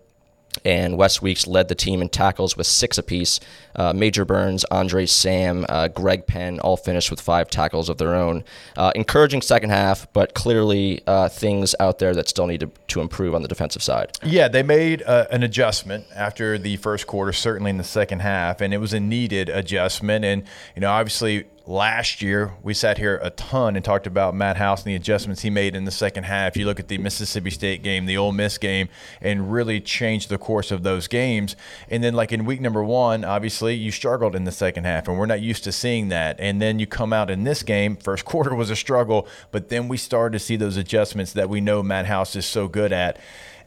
and 0.64 0.98
Whit 0.98 1.20
Weeks 1.20 1.48
led 1.48 1.68
the 1.68 1.74
team 1.74 2.00
in 2.00 2.10
tackles 2.10 2.56
with 2.56 2.68
six 2.68 3.00
apiece. 3.00 3.40
Uh, 3.76 3.94
Major 3.94 4.24
Burns, 4.24 4.66
Andre 4.66 5.08
Sam, 5.08 5.66
uh, 5.68 5.88
Greg 5.88 6.28
Penn 6.28 6.60
all 6.60 6.78
finished 6.78 7.10
with 7.10 7.22
five 7.22 7.50
tackles 7.50 7.90
of 7.90 7.98
their 7.98 8.14
own. 8.14 8.44
Uh, 8.76 8.92
encouraging 8.96 9.42
second 9.42 9.72
half, 9.72 10.12
but 10.14 10.36
clearly 10.36 11.02
uh, 11.08 11.30
things 11.30 11.74
out 11.80 11.98
there 11.98 12.14
that 12.14 12.30
still 12.30 12.46
need 12.46 12.60
to, 12.60 12.72
to, 12.88 13.02
improve 13.02 13.34
on 13.36 13.42
the 13.42 13.48
defensive 13.48 13.84
side. 13.84 14.18
Yeah, 14.24 14.48
they 14.48 14.64
made 14.64 15.04
uh, 15.04 15.26
an 15.32 15.44
adjustment 15.44 16.06
after 16.16 16.58
the 16.58 16.78
first 16.78 17.08
quarter, 17.08 17.34
certainly 17.34 17.70
in 17.72 17.78
the 17.78 17.84
second 17.84 18.20
half, 18.20 18.62
and 18.62 18.74
it 18.74 18.80
was 18.80 18.94
a 18.94 19.00
needed 19.00 19.50
adjustment. 19.50 20.26
And, 20.26 20.44
you 20.76 20.82
know, 20.82 20.92
obviously 20.92 21.46
last 21.68 22.22
year 22.22 22.54
we 22.64 22.74
sat 22.74 22.98
here 22.98 23.20
a 23.22 23.30
ton 23.30 23.76
and 23.76 23.84
talked 23.84 24.08
about 24.08 24.34
Matt 24.34 24.56
House 24.56 24.84
and 24.84 24.92
the 24.92 24.96
adjustments 24.96 25.42
he 25.42 25.50
made 25.50 25.76
in 25.76 25.84
the 25.84 25.92
second 25.92 26.24
half. 26.24 26.56
You 26.56 26.66
look 26.66 26.80
at 26.80 26.88
the 26.88 26.98
Mississippi 26.98 27.50
State 27.50 27.84
game, 27.84 28.06
the 28.06 28.18
Ole 28.18 28.32
Miss 28.32 28.58
game, 28.58 28.88
and 29.22 29.52
really 29.52 29.82
changed 29.82 30.30
the 30.30 30.38
course 30.38 30.72
of 30.72 30.84
those 30.84 31.08
games. 31.08 31.56
And 31.90 32.04
then, 32.04 32.14
like 32.14 32.32
in 32.32 32.46
week 32.46 32.62
number 32.62 32.84
one, 32.84 33.26
obviously 33.26 33.76
you 33.76 33.92
struggled 33.92 34.36
in 34.36 34.46
the 34.46 34.52
second 34.52 34.86
half, 34.86 35.08
and 35.08 35.20
we're 35.20 35.26
not 35.26 35.42
used 35.42 35.66
to 35.66 35.72
seeing 35.72 36.08
that. 36.10 36.38
And 36.40 36.62
then 36.62 36.80
you 36.80 36.88
come 36.88 37.12
out 37.12 37.30
in 37.30 37.44
this 37.44 37.64
game, 37.64 37.98
first 37.98 38.24
quarter 38.26 38.56
was 38.56 38.70
a 38.70 38.76
struggle, 38.76 39.28
but 39.52 39.70
then 39.70 39.88
we 39.88 39.98
started 39.98 40.40
to 40.40 40.44
see 40.44 40.56
those 40.56 40.78
adjustments 40.78 41.34
that 41.34 41.50
we 41.50 41.60
know 41.60 41.84
Matt 41.84 42.06
House 42.06 42.36
is 42.36 42.46
so 42.46 42.68
good 42.68 42.94
at 42.94 43.20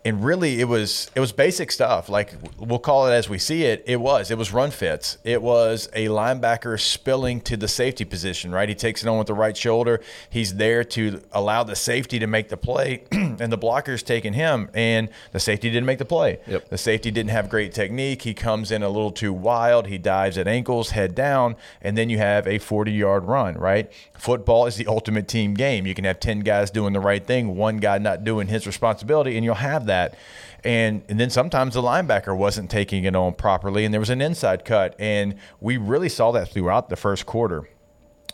and 0.05 0.25
really 0.25 0.61
it 0.61 0.65
was 0.65 1.11
it 1.15 1.21
was 1.21 1.33
basic 1.33 1.71
stuff. 1.71 2.09
Like 2.09 2.35
we'll 2.59 2.79
call 2.79 3.07
it 3.07 3.13
as 3.13 3.29
we 3.29 3.39
see 3.39 3.65
it 3.65 3.85
it 3.87 4.01
was 4.01 4.31
it 4.31 4.39
was 4.39 4.53
run 4.53 4.71
fits. 4.71 5.19
It 5.25 5.43
was 5.43 5.89
a 5.93 6.07
linebacker 6.07 6.81
spilling 6.81 7.41
to 7.43 7.57
the 7.57 7.69
safety 7.69 8.05
position 8.05 8.51
right? 8.51 8.69
He 8.69 8.75
takes 8.75 9.03
it 9.03 9.09
on 9.09 9.19
with 9.19 9.27
the 9.27 9.35
right 9.35 9.57
shoulder. 9.57 10.01
He's 10.31 10.55
there 10.55 10.85
to 10.85 11.21
allow 11.33 11.65
the 11.65 11.77
safety 11.77 12.19
to 12.19 12.27
make 12.27 12.49
the 12.49 12.57
play 12.57 13.05
and 13.13 13.53
the 13.53 13.59
blocker's 13.59 14.03
taking 14.03 14.33
him 14.33 14.71
and 14.75 15.11
the 15.33 15.41
safety 15.41 15.69
didn't 15.69 15.87
make 15.87 15.99
the 15.99 16.05
play. 16.05 16.41
Yep. 16.47 16.71
the 16.71 16.79
safety 16.79 17.11
didn't 17.11 17.31
have 17.31 17.49
great 17.51 17.73
technique. 17.73 18.23
He 18.23 18.33
comes 18.35 18.71
in 18.71 18.83
a 18.83 18.89
little 18.89 19.13
too 19.13 19.33
wild. 19.33 19.87
He 19.87 19.99
dives 19.99 20.39
at 20.39 20.49
ankles 20.49 20.91
head 20.91 21.15
down 21.15 21.57
and 21.83 21.97
then 21.99 22.09
you 22.09 22.19
have 22.19 22.47
a 22.47 22.59
40 22.59 22.93
yard 22.93 23.25
run 23.25 23.55
right? 23.55 23.93
Football 24.15 24.67
is 24.67 24.77
the 24.77 24.87
ultimate 24.87 25.29
team 25.29 25.55
game. 25.55 25.87
You 25.87 25.95
can 25.95 26.05
have 26.05 26.21
10 26.21 26.41
guys 26.41 26.71
doing 26.71 26.95
the 26.95 27.01
right 27.01 27.25
thing 27.25 27.57
one 27.57 27.77
guy 27.79 27.99
not 27.99 28.25
doing 28.25 28.47
his 28.47 28.67
responsibility 28.67 29.37
and 29.37 29.45
you'll 29.45 29.55
have 29.55 29.87
that. 29.91 30.17
And, 30.65 31.03
and 31.09 31.19
then 31.19 31.31
sometimes 31.31 31.75
the 31.75 31.83
linebacker 31.83 32.37
wasn't 32.37 32.71
taking 32.71 33.05
it 33.05 33.17
on 33.17 33.35
properly, 33.35 33.85
and 33.85 33.93
there 33.93 34.01
was 34.01 34.11
an 34.11 34.21
inside 34.21 34.65
cut. 34.65 34.95
And 34.99 35.37
we 35.61 35.77
really 35.77 36.09
saw 36.09 36.33
that 36.33 36.51
throughout 36.51 36.89
the 36.89 36.97
first 36.97 37.27
quarter 37.27 37.69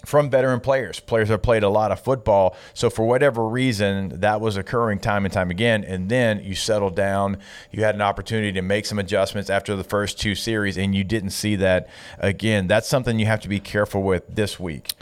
from 0.05 0.31
veteran 0.31 0.61
players. 0.61 1.01
Players 1.01 1.29
have 1.29 1.43
played 1.43 1.65
a 1.65 1.69
lot 1.69 1.91
of 1.91 2.01
football. 2.01 2.57
So, 2.75 2.89
for 2.91 3.07
whatever 3.07 3.47
reason, 3.47 4.21
that 4.21 4.41
was 4.41 4.57
occurring 4.57 5.01
time 5.01 5.25
and 5.25 5.33
time 5.35 5.51
again. 5.51 5.85
And 5.85 6.09
then 6.09 6.43
you 6.43 6.55
settled 6.55 6.95
down. 6.95 7.39
You 7.71 7.83
had 7.83 7.95
an 7.95 8.03
opportunity 8.03 8.53
to 8.53 8.63
make 8.63 8.87
some 8.87 8.99
adjustments 8.99 9.51
after 9.51 9.77
the 9.77 9.85
first 9.85 10.19
two 10.21 10.35
series, 10.35 10.79
and 10.79 10.95
you 10.95 11.05
didn't 11.05 11.31
see 11.31 11.57
that 11.57 11.89
again. 12.19 12.69
That's 12.69 12.89
something 12.89 13.19
you 13.19 13.27
have 13.27 13.41
to 13.41 13.49
be 13.49 13.61
careful 13.61 14.03
with 14.03 14.25
this 14.29 14.59
week 14.61 14.93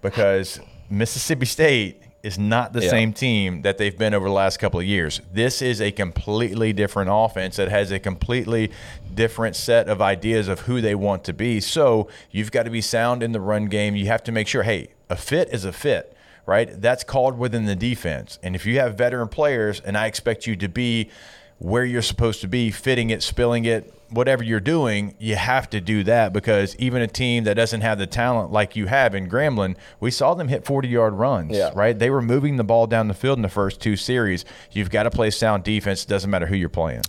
because 0.00 0.60
Mississippi 0.88 1.46
State 1.46 2.02
is 2.26 2.38
not 2.40 2.72
the 2.72 2.82
yeah. 2.82 2.90
same 2.90 3.12
team 3.12 3.62
that 3.62 3.78
they've 3.78 3.96
been 3.96 4.12
over 4.12 4.26
the 4.26 4.34
last 4.34 4.58
couple 4.58 4.80
of 4.80 4.86
years. 4.86 5.20
This 5.32 5.62
is 5.62 5.80
a 5.80 5.92
completely 5.92 6.72
different 6.72 7.08
offense 7.12 7.54
that 7.54 7.68
has 7.68 7.92
a 7.92 8.00
completely 8.00 8.72
different 9.14 9.54
set 9.54 9.88
of 9.88 10.02
ideas 10.02 10.48
of 10.48 10.60
who 10.62 10.80
they 10.80 10.96
want 10.96 11.22
to 11.24 11.32
be. 11.32 11.60
So 11.60 12.08
you've 12.32 12.50
got 12.50 12.64
to 12.64 12.70
be 12.70 12.80
sound 12.80 13.22
in 13.22 13.30
the 13.30 13.40
run 13.40 13.66
game. 13.66 13.94
You 13.94 14.06
have 14.06 14.24
to 14.24 14.32
make 14.32 14.48
sure, 14.48 14.64
hey, 14.64 14.88
a 15.08 15.14
fit 15.14 15.50
is 15.50 15.64
a 15.64 15.72
fit 15.72 16.12
right? 16.48 16.80
That's 16.80 17.02
called 17.02 17.36
within 17.36 17.64
the 17.64 17.74
defense. 17.74 18.38
And 18.40 18.54
if 18.54 18.64
you 18.64 18.78
have 18.78 18.96
veteran 18.96 19.26
players, 19.26 19.80
and 19.80 19.98
I 19.98 20.06
expect 20.06 20.46
you 20.46 20.54
to 20.54 20.68
be 20.68 21.10
where 21.58 21.84
you're 21.84 22.02
supposed 22.02 22.40
to 22.42 22.48
be, 22.48 22.70
fitting 22.70 23.10
it, 23.10 23.22
spilling 23.22 23.64
it, 23.64 23.92
whatever 24.10 24.42
you're 24.42 24.60
doing, 24.60 25.14
you 25.18 25.36
have 25.36 25.68
to 25.70 25.80
do 25.80 26.04
that 26.04 26.32
because 26.32 26.76
even 26.76 27.02
a 27.02 27.06
team 27.06 27.44
that 27.44 27.54
doesn't 27.54 27.80
have 27.80 27.98
the 27.98 28.06
talent 28.06 28.52
like 28.52 28.76
you 28.76 28.86
have 28.86 29.14
in 29.14 29.28
Grambling, 29.28 29.76
we 30.00 30.10
saw 30.10 30.34
them 30.34 30.48
hit 30.48 30.64
40 30.64 30.88
yard 30.88 31.14
runs, 31.14 31.56
yeah. 31.56 31.72
right? 31.74 31.98
They 31.98 32.10
were 32.10 32.22
moving 32.22 32.56
the 32.56 32.64
ball 32.64 32.86
down 32.86 33.08
the 33.08 33.14
field 33.14 33.38
in 33.38 33.42
the 33.42 33.48
first 33.48 33.80
two 33.80 33.96
series. 33.96 34.44
You've 34.70 34.90
got 34.90 35.04
to 35.04 35.10
play 35.10 35.30
sound 35.30 35.64
defense. 35.64 36.04
It 36.04 36.08
doesn't 36.08 36.30
matter 36.30 36.46
who 36.46 36.56
you're 36.56 36.68
playing. 36.68 37.02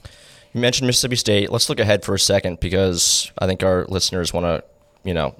You 0.53 0.61
mentioned 0.61 0.87
Mississippi 0.87 1.17
State. 1.17 1.51
Let's 1.51 1.69
look 1.69 1.79
ahead 1.79 2.03
for 2.03 2.15
a 2.15 2.19
second 2.19 2.59
because 2.59 3.31
I 3.37 3.47
think 3.47 3.63
our 3.63 3.85
listeners 3.85 4.33
want 4.33 4.45
to, 4.45 4.63
you 5.03 5.13
know, 5.13 5.35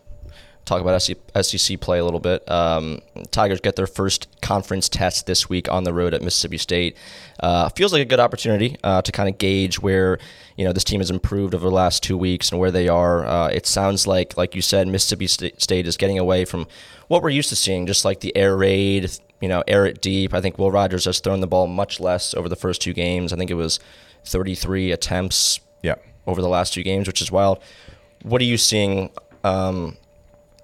talk 0.67 0.81
about 0.81 1.01
SEC 1.01 1.79
play 1.79 1.97
a 1.97 2.03
little 2.03 2.19
bit. 2.19 2.50
Um, 2.51 3.01
Tigers 3.31 3.62
get 3.62 3.75
their 3.75 3.88
first 3.88 4.27
conference 4.41 4.89
test 4.89 5.25
this 5.25 5.50
week 5.50 5.71
on 5.71 5.83
the 5.83 5.93
road 5.93 6.13
at 6.13 6.21
Mississippi 6.21 6.57
State. 6.57 6.97
Uh, 7.39 7.69
feels 7.69 7.93
like 7.93 8.01
a 8.01 8.05
good 8.05 8.19
opportunity 8.19 8.77
uh, 8.83 9.01
to 9.01 9.12
kind 9.12 9.29
of 9.29 9.38
gauge 9.38 9.79
where 9.79 10.19
you 10.57 10.65
know 10.65 10.74
this 10.74 10.83
team 10.83 11.00
has 11.00 11.09
improved 11.09 11.55
over 11.55 11.63
the 11.67 11.74
last 11.74 12.03
two 12.03 12.17
weeks 12.17 12.51
and 12.51 12.59
where 12.59 12.71
they 12.71 12.88
are. 12.88 13.25
Uh, 13.25 13.47
it 13.47 13.65
sounds 13.65 14.05
like, 14.05 14.38
like 14.38 14.53
you 14.53 14.62
said, 14.62 14.88
Mississippi 14.88 15.27
State 15.27 15.88
is 15.88 15.97
getting 15.97 16.19
away 16.19 16.45
from 16.45 16.67
what 17.07 17.24
we're 17.24 17.29
used 17.29 17.50
to 17.50 17.55
seeing, 17.55 17.88
just 17.88 18.03
like 18.03 18.19
the 18.19 18.36
air 18.36 18.57
raid, 18.57 19.09
you 19.39 19.47
know, 19.47 19.63
air 19.67 19.86
it 19.86 20.01
deep. 20.01 20.33
I 20.33 20.41
think 20.41 20.57
Will 20.57 20.71
Rogers 20.71 21.05
has 21.05 21.19
thrown 21.19 21.39
the 21.39 21.47
ball 21.47 21.67
much 21.67 22.00
less 22.00 22.33
over 22.33 22.50
the 22.50 22.55
first 22.55 22.81
two 22.81 22.93
games. 22.93 23.31
I 23.31 23.38
think 23.38 23.50
it 23.50 23.55
was 23.55 23.79
33 24.25 24.91
attempts. 24.91 25.62
Yeah. 25.81 25.95
Over 26.25 26.41
the 26.41 26.50
last 26.50 26.74
two 26.74 26.83
games, 26.83 27.07
which 27.07 27.21
is 27.21 27.31
wild. 27.31 27.59
What 28.24 28.41
are 28.41 28.45
you 28.45 28.57
seeing 28.57 29.12
um, 29.45 29.95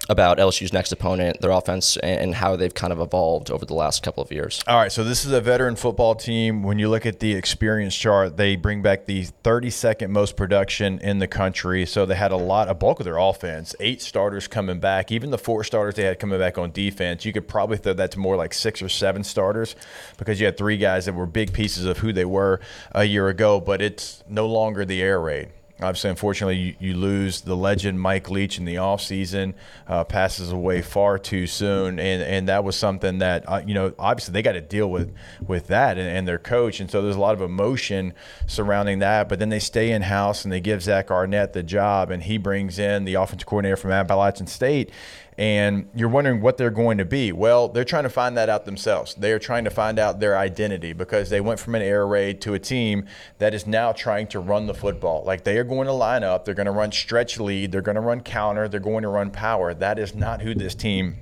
about 0.10 0.38
LSU's 0.38 0.74
next 0.74 0.92
opponent, 0.92 1.40
their 1.40 1.52
offense, 1.52 1.96
and 1.98 2.36
how 2.36 2.56
they've 2.56 2.74
kind 2.74 2.92
of 2.92 3.00
evolved 3.00 3.50
over 3.50 3.66
the 3.66 3.74
last 3.74 4.04
couple 4.04 4.22
of 4.22 4.32
years. 4.32 4.62
All 4.68 4.78
right, 4.78 4.92
so 4.92 5.04
this 5.04 5.24
is 5.24 5.32
a 5.32 5.40
veteran 5.40 5.76
football 5.76 6.14
team. 6.14 6.62
When 6.62 6.78
you 6.78 6.90
look 6.90 7.06
at 7.06 7.20
the 7.20 7.34
experience 7.34 7.96
chart, 7.96 8.36
they 8.36 8.56
bring 8.58 8.82
back 8.82 9.06
the 9.06 9.28
32nd 9.44 10.10
most 10.10 10.36
production 10.36 11.00
in 11.00 11.20
the 11.20 11.28
country. 11.28 11.86
So 11.86 12.06
they 12.06 12.16
had 12.16 12.32
a 12.32 12.38
lot, 12.38 12.68
a 12.68 12.74
bulk 12.74 13.00
of 13.00 13.06
their 13.06 13.18
offense, 13.18 13.76
eight 13.80 14.02
starters 14.02 14.48
coming 14.48 14.80
back. 14.80 15.12
Even 15.12 15.32
the 15.32 15.38
four 15.38 15.64
starters 15.64 15.96
they 15.96 16.04
had 16.04 16.20
coming 16.20 16.40
back 16.40 16.58
on 16.58 16.72
defense, 16.72 17.24
you 17.24 17.32
could 17.32 17.48
probably 17.48 17.78
throw 17.78 17.94
that 17.94 18.12
to 18.12 18.20
more 18.20 18.36
like 18.36 18.54
six 18.54 18.82
or 18.82 18.90
seven 18.90 19.24
starters 19.24 19.76
because 20.18 20.40
you 20.40 20.46
had 20.46 20.58
three 20.58 20.78
guys 20.78 21.06
that 21.06 21.14
were 21.14 21.26
big 21.26 21.54
pieces 21.54 21.86
of 21.86 22.00
who 22.00 22.12
they 22.12 22.26
were 22.26 22.60
a 22.92 23.06
year 23.06 23.30
ago. 23.30 23.62
But 23.62 23.82
it's 23.82 24.24
no 24.28 24.48
longer 24.48 24.84
the 24.84 25.02
air 25.02 25.22
raid 25.22 25.50
obviously, 25.82 26.10
unfortunately, 26.10 26.58
you, 26.58 26.76
you, 26.80 26.94
lose 26.96 27.42
the 27.42 27.56
legend 27.56 28.00
Mike 28.00 28.30
Leach 28.30 28.58
in 28.58 28.66
the 28.66 28.76
offseason, 28.76 29.54
uh, 29.88 30.04
passes 30.04 30.52
away 30.52 30.82
far 30.82 31.18
too 31.18 31.48
soon. 31.48 32.00
And, 32.00 32.22
and 32.24 32.48
that 32.48 32.64
was 32.64 32.76
something 32.76 33.20
that, 33.20 33.48
uh, 33.50 33.62
you 33.66 33.74
know, 33.74 33.94
obviously 33.98 34.34
they 34.34 34.42
got 34.42 34.54
to 34.54 34.62
deal 34.62 34.90
with 34.90 35.14
with 35.46 35.68
that 35.68 35.98
and, 35.98 36.08
and, 36.08 36.28
their 36.28 36.38
coach. 36.38 36.80
And 36.80 36.90
so 36.90 37.02
there's 37.02 37.16
a 37.16 37.20
lot 37.20 37.34
of 37.34 37.42
emotion 37.42 38.14
surrounding 38.48 39.00
that. 39.00 39.28
But 39.28 39.40
then 39.40 39.50
they 39.50 39.60
stay 39.60 39.92
in 39.92 40.04
house 40.04 40.44
and 40.44 40.52
they 40.52 40.62
give 40.62 40.84
Zach 40.84 41.12
Arnett 41.12 41.54
the 41.54 41.64
job, 41.64 42.12
and 42.12 42.24
he 42.24 42.38
brings 42.38 42.80
in 42.80 43.06
the 43.06 43.16
offensive 43.16 43.48
coordinator 43.48 43.76
from 43.76 43.92
Appalachian 43.92 44.48
State 44.48 44.92
and 45.38 45.90
you're 45.96 46.10
wondering 46.10 46.42
what 46.42 46.58
they're 46.58 46.70
going 46.70 46.98
to 46.98 47.06
be. 47.06 47.32
Well, 47.32 47.68
they're 47.68 47.84
trying 47.84 48.04
to 48.04 48.10
find 48.10 48.38
that 48.38 48.50
out 48.50 48.66
themselves. 48.66 49.16
They 49.16 49.32
are 49.32 49.40
trying 49.40 49.64
to 49.64 49.70
find 49.70 50.00
out 50.00 50.20
their 50.20 50.38
identity 50.38 50.94
because 50.94 51.30
they 51.30 51.42
went 51.42 51.60
from 51.60 51.76
an 51.76 51.82
air 51.82 52.06
raid 52.06 52.42
to 52.42 52.54
a 52.54 52.60
team 52.60 53.06
that 53.40 53.54
is 53.54 53.66
now 53.66 53.92
trying 53.92 54.28
to 54.28 54.40
run 54.40 54.68
the 54.68 54.74
football. 54.74 55.24
Like 55.24 55.44
they 55.44 55.58
are 55.58 55.64
going 55.64 55.88
to 55.88 55.94
line 55.94 56.24
up, 56.24 56.46
they're 56.46 56.54
going 56.54 56.66
to 56.66 56.72
run 56.72 56.92
stretch 56.92 57.40
lead, 57.40 57.72
they're 57.72 57.82
going 57.82 57.96
to 57.96 58.02
run 58.02 58.22
counter, 58.22 58.68
they're 58.68 58.80
going 58.80 59.04
to 59.04 59.10
run 59.10 59.32
power. 59.32 59.74
That 59.74 60.00
is 60.00 60.16
not 60.16 60.42
who 60.42 60.54
this 60.54 60.76
team 60.76 61.18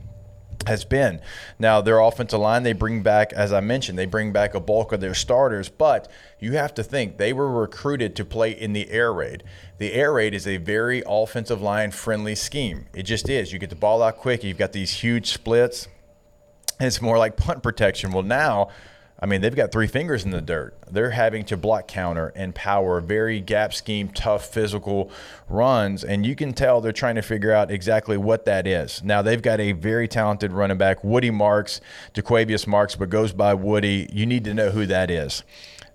has 0.67 0.85
been. 0.85 1.21
Now, 1.59 1.81
their 1.81 1.99
offensive 1.99 2.39
line, 2.39 2.63
they 2.63 2.73
bring 2.73 3.03
back, 3.03 3.33
as 3.33 3.51
I 3.53 3.59
mentioned, 3.59 3.97
they 3.97 4.05
bring 4.05 4.31
back 4.31 4.53
a 4.53 4.59
bulk 4.59 4.91
of 4.91 5.01
their 5.01 5.13
starters, 5.13 5.69
but 5.69 6.09
you 6.39 6.53
have 6.53 6.73
to 6.75 6.83
think 6.83 7.17
they 7.17 7.33
were 7.33 7.49
recruited 7.49 8.15
to 8.15 8.25
play 8.25 8.51
in 8.51 8.73
the 8.73 8.89
air 8.89 9.13
raid. 9.13 9.43
The 9.77 9.93
air 9.93 10.13
raid 10.13 10.33
is 10.33 10.47
a 10.47 10.57
very 10.57 11.03
offensive 11.07 11.61
line 11.61 11.91
friendly 11.91 12.35
scheme. 12.35 12.85
It 12.93 13.03
just 13.03 13.29
is. 13.29 13.51
You 13.51 13.59
get 13.59 13.69
the 13.69 13.75
ball 13.75 14.01
out 14.01 14.17
quick, 14.17 14.43
you've 14.43 14.57
got 14.57 14.73
these 14.73 14.91
huge 14.91 15.31
splits. 15.31 15.87
It's 16.79 17.01
more 17.01 17.17
like 17.17 17.37
punt 17.37 17.61
protection. 17.61 18.11
Well, 18.11 18.23
now 18.23 18.69
I 19.23 19.27
mean, 19.27 19.41
they've 19.41 19.55
got 19.55 19.71
three 19.71 19.85
fingers 19.85 20.25
in 20.25 20.31
the 20.31 20.41
dirt. 20.41 20.73
They're 20.89 21.11
having 21.11 21.45
to 21.45 21.57
block 21.57 21.87
counter 21.87 22.33
and 22.35 22.55
power 22.55 22.99
very 22.99 23.39
gap 23.39 23.71
scheme, 23.71 24.09
tough 24.09 24.51
physical 24.51 25.11
runs. 25.47 26.03
And 26.03 26.25
you 26.25 26.35
can 26.35 26.53
tell 26.53 26.81
they're 26.81 26.91
trying 26.91 27.15
to 27.15 27.21
figure 27.21 27.51
out 27.51 27.69
exactly 27.69 28.17
what 28.17 28.45
that 28.45 28.65
is. 28.65 29.03
Now, 29.03 29.21
they've 29.21 29.41
got 29.41 29.59
a 29.59 29.73
very 29.73 30.07
talented 30.07 30.51
running 30.51 30.79
back, 30.79 31.03
Woody 31.03 31.29
Marks, 31.29 31.81
Jo'quavious 32.15 32.65
Marks, 32.65 32.95
but 32.95 33.11
goes 33.11 33.31
by 33.31 33.53
Woody. 33.53 34.09
You 34.11 34.25
need 34.25 34.43
to 34.45 34.55
know 34.55 34.71
who 34.71 34.87
that 34.87 35.11
is. 35.11 35.43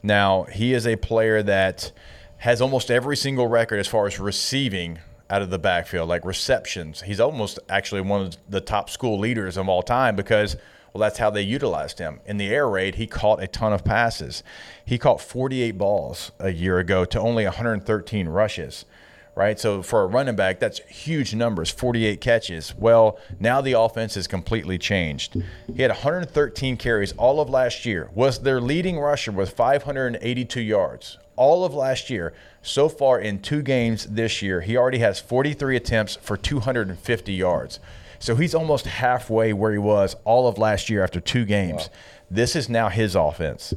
Now, 0.04 0.44
he 0.44 0.72
is 0.72 0.86
a 0.86 0.94
player 0.94 1.42
that 1.42 1.90
has 2.38 2.60
almost 2.60 2.92
every 2.92 3.16
single 3.16 3.48
record 3.48 3.80
as 3.80 3.88
far 3.88 4.06
as 4.06 4.20
receiving 4.20 5.00
out 5.28 5.42
of 5.42 5.50
the 5.50 5.58
backfield, 5.58 6.08
like 6.08 6.24
receptions. 6.24 7.02
He's 7.02 7.18
almost 7.18 7.58
actually 7.68 8.02
one 8.02 8.20
of 8.20 8.36
the 8.48 8.60
top 8.60 8.88
school 8.88 9.18
leaders 9.18 9.56
of 9.56 9.68
all 9.68 9.82
time 9.82 10.14
because– 10.14 10.56
well, 10.96 11.10
that's 11.10 11.18
how 11.18 11.28
they 11.28 11.42
utilized 11.42 11.98
him. 11.98 12.20
In 12.24 12.38
the 12.38 12.48
air 12.48 12.66
raid, 12.66 12.94
he 12.94 13.06
caught 13.06 13.42
a 13.42 13.46
ton 13.46 13.74
of 13.74 13.84
passes. 13.84 14.42
He 14.82 14.96
caught 14.96 15.20
48 15.20 15.72
balls 15.72 16.32
a 16.38 16.48
year 16.48 16.78
ago 16.78 17.04
to 17.04 17.20
only 17.20 17.44
113 17.44 18.28
rushes, 18.30 18.86
right? 19.34 19.60
So 19.60 19.82
for 19.82 20.00
a 20.00 20.06
running 20.06 20.36
back, 20.36 20.58
that's 20.58 20.78
huge 20.88 21.34
numbers 21.34 21.68
48 21.68 22.22
catches. 22.22 22.74
Well, 22.78 23.18
now 23.38 23.60
the 23.60 23.74
offense 23.74 24.14
has 24.14 24.26
completely 24.26 24.78
changed. 24.78 25.36
He 25.74 25.82
had 25.82 25.90
113 25.90 26.78
carries 26.78 27.12
all 27.12 27.40
of 27.40 27.50
last 27.50 27.84
year, 27.84 28.08
was 28.14 28.38
their 28.38 28.58
leading 28.58 28.98
rusher 28.98 29.32
with 29.32 29.50
582 29.50 30.62
yards. 30.62 31.18
All 31.36 31.62
of 31.66 31.74
last 31.74 32.08
year, 32.08 32.32
so 32.62 32.88
far 32.88 33.20
in 33.20 33.40
two 33.42 33.60
games 33.60 34.06
this 34.06 34.40
year, 34.40 34.62
he 34.62 34.78
already 34.78 35.00
has 35.00 35.20
43 35.20 35.76
attempts 35.76 36.16
for 36.16 36.38
250 36.38 37.34
yards. 37.34 37.80
So 38.18 38.34
he's 38.36 38.54
almost 38.54 38.86
halfway 38.86 39.52
where 39.52 39.72
he 39.72 39.78
was 39.78 40.16
all 40.24 40.48
of 40.48 40.58
last 40.58 40.88
year 40.90 41.02
after 41.02 41.20
two 41.20 41.44
games. 41.44 41.88
Wow. 41.88 41.96
This 42.30 42.56
is 42.56 42.68
now 42.68 42.88
his 42.88 43.14
offense. 43.14 43.74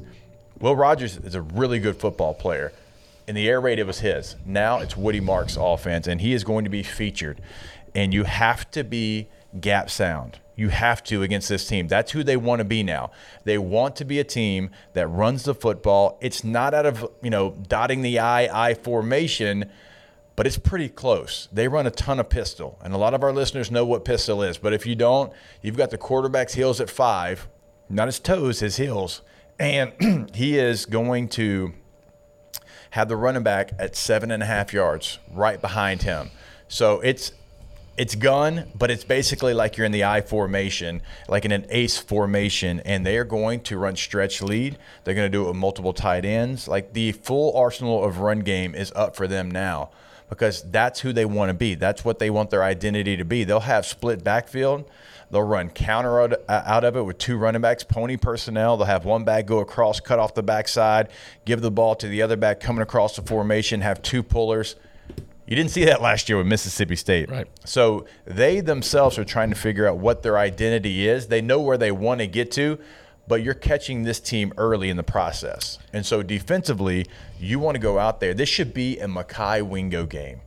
Will 0.60 0.76
Rogers 0.76 1.18
is 1.18 1.36
a 1.36 1.42
really 1.42 1.80
good 1.80 1.98
football 1.98 2.34
player. 2.34 2.74
In 3.28 3.36
the 3.36 3.48
air 3.48 3.62
raid, 3.62 3.80
it 3.80 3.86
was 3.86 4.00
his. 4.00 4.36
Now 4.46 4.80
it's 4.80 4.98
Woody 4.98 5.20
Mark's 5.20 5.56
offense, 5.56 6.08
and 6.08 6.20
he 6.20 6.34
is 6.34 6.44
going 6.44 6.64
to 6.64 6.70
be 6.70 6.84
featured. 6.84 7.42
And 7.94 8.14
you 8.14 8.24
have 8.24 8.70
to 8.72 8.84
be 8.84 9.28
gap 9.60 9.90
sound. 9.90 10.40
You 10.56 10.70
have 10.70 11.04
to 11.06 11.24
against 11.24 11.48
this 11.48 11.68
team. 11.68 11.88
That's 11.88 12.12
who 12.12 12.24
they 12.24 12.36
want 12.36 12.60
to 12.60 12.66
be 12.66 12.84
now. 12.84 13.12
They 13.46 13.58
want 13.58 13.96
to 13.98 14.06
be 14.06 14.20
a 14.20 14.24
team 14.24 14.72
that 14.94 15.08
runs 15.08 15.44
the 15.44 15.54
football. 15.54 16.18
It's 16.22 16.44
not 16.44 16.74
out 16.74 16.86
of, 16.86 17.10
you 17.22 17.30
know, 17.30 17.56
dotting 17.68 18.02
the 18.02 18.20
I, 18.20 18.70
I 18.70 18.74
formation 18.74 19.70
but 20.40 20.48
it's 20.48 20.58
pretty 20.58 20.88
close. 20.88 21.50
They 21.52 21.68
run 21.68 21.86
a 21.86 21.92
ton 21.92 22.18
of 22.18 22.30
pistol, 22.30 22.80
and 22.82 22.94
a 22.94 22.98
lot 22.98 23.14
of 23.14 23.24
our 23.24 23.34
listeners 23.34 23.70
know 23.70 23.84
what 23.84 24.06
pistol 24.06 24.42
is. 24.42 24.58
But 24.58 24.72
if 24.72 24.86
you 24.86 24.96
don't, 24.96 25.34
you've 25.62 25.76
got 25.76 25.90
the 25.90 25.98
quarterback's 25.98 26.54
heels 26.54 26.80
at 26.80 26.90
five, 26.90 27.50
not 27.90 28.08
his 28.08 28.22
toes, 28.22 28.62
his 28.62 28.78
heels, 28.78 29.22
and 29.60 30.30
he 30.34 30.58
is 30.58 30.86
going 30.86 31.28
to 31.32 31.74
have 32.92 33.10
the 33.10 33.18
running 33.18 33.44
back 33.44 33.74
at 33.78 33.98
seven 33.98 34.32
and 34.32 34.42
a 34.42 34.46
half 34.46 34.72
yards 34.72 35.20
right 35.30 35.60
behind 35.60 36.04
him. 36.04 36.30
So 36.70 37.02
it's 37.02 37.34
it's 37.98 38.16
gun, 38.16 38.72
but 38.74 38.90
it's 38.90 39.04
basically 39.04 39.54
like 39.54 39.76
you're 39.76 39.86
in 39.86 39.92
the 39.92 40.06
I 40.06 40.22
formation, 40.22 41.02
like 41.28 41.44
in 41.44 41.52
an 41.52 41.66
ace 41.68 41.98
formation, 41.98 42.80
and 42.86 43.06
they 43.06 43.18
are 43.18 43.26
going 43.26 43.60
to 43.64 43.78
run 43.78 43.98
stretch 43.98 44.42
lead. 44.42 44.78
They're 45.04 45.16
going 45.16 45.30
to 45.30 45.38
do 45.38 45.44
it 45.44 45.48
with 45.48 45.58
multiple 45.58 45.92
tight 45.92 46.24
ends. 46.24 46.66
Like 46.66 46.94
the 46.94 47.12
full 47.12 47.58
arsenal 47.58 48.06
of 48.06 48.20
run 48.20 48.40
game 48.40 48.74
is 48.74 48.94
up 48.96 49.18
for 49.18 49.28
them 49.28 49.52
now 49.52 49.90
because 50.30 50.64
that's 50.70 51.00
who 51.00 51.12
they 51.12 51.26
want 51.26 51.50
to 51.50 51.54
be. 51.54 51.76
That's 51.76 52.06
what 52.06 52.20
they 52.20 52.30
want 52.30 52.50
their 52.50 52.64
identity 52.64 53.18
to 53.18 53.26
be. 53.26 53.44
They'll 53.44 53.62
have 53.62 53.86
split 53.86 54.24
backfield. 54.24 54.90
They'll 55.32 55.44
run 55.44 55.70
counter 55.70 56.22
out, 56.50 56.84
of 56.84 56.96
it 56.96 57.04
with 57.04 57.18
two 57.18 57.38
running 57.38 57.62
backs, 57.62 57.84
pony 57.84 58.18
personnel. 58.18 58.78
They'll 58.78 58.88
have 58.88 59.06
one 59.06 59.24
back 59.24 59.46
go 59.46 59.60
across, 59.60 60.00
cut 60.00 60.18
off 60.18 60.34
the 60.34 60.44
backside, 60.44 61.10
give 61.46 61.62
the 61.62 61.72
ball 61.72 61.96
to 61.96 62.08
the 62.08 62.22
other 62.22 62.36
back 62.36 62.60
coming 62.60 62.82
across 62.82 63.16
the 63.16 63.22
formation, 63.22 63.82
have 63.82 64.02
two 64.02 64.24
pullers. 64.24 64.76
You 65.46 65.56
didn't 65.56 65.72
see 65.72 65.86
that 65.86 66.02
last 66.02 66.30
year 66.30 66.38
with 66.38 66.48
Mississippi 66.48 66.96
State. 66.96 67.30
Right. 67.30 67.48
So 67.66 68.06
they 68.26 68.60
themselves 68.60 69.18
are 69.18 69.26
trying 69.26 69.50
to 69.50 69.56
figure 69.56 69.88
out 69.88 69.98
what 69.98 70.22
their 70.22 70.38
identity 70.38 71.08
is. 71.08 71.28
They 71.28 71.42
know 71.42 71.60
where 71.60 71.78
they 71.78 71.92
want 71.92 72.22
to 72.22 72.28
get 72.28 72.52
to, 72.52 72.80
but 73.30 73.44
you're 73.44 73.54
catching 73.54 74.04
this 74.04 74.20
team 74.20 74.52
early 74.58 74.90
in 74.90 74.98
the 74.98 75.04
process. 75.04 75.78
And 75.94 76.04
so 76.04 76.24
defensively, 76.24 77.06
you 77.40 77.60
want 77.60 77.76
to 77.76 77.80
go 77.80 78.00
out 78.00 78.20
there. 78.20 78.34
This 78.34 78.50
should 78.50 78.74
be 78.74 78.98
a 79.00 79.06
Mekhi 79.06 79.62
Wingo 79.62 80.06
game. 80.08 80.42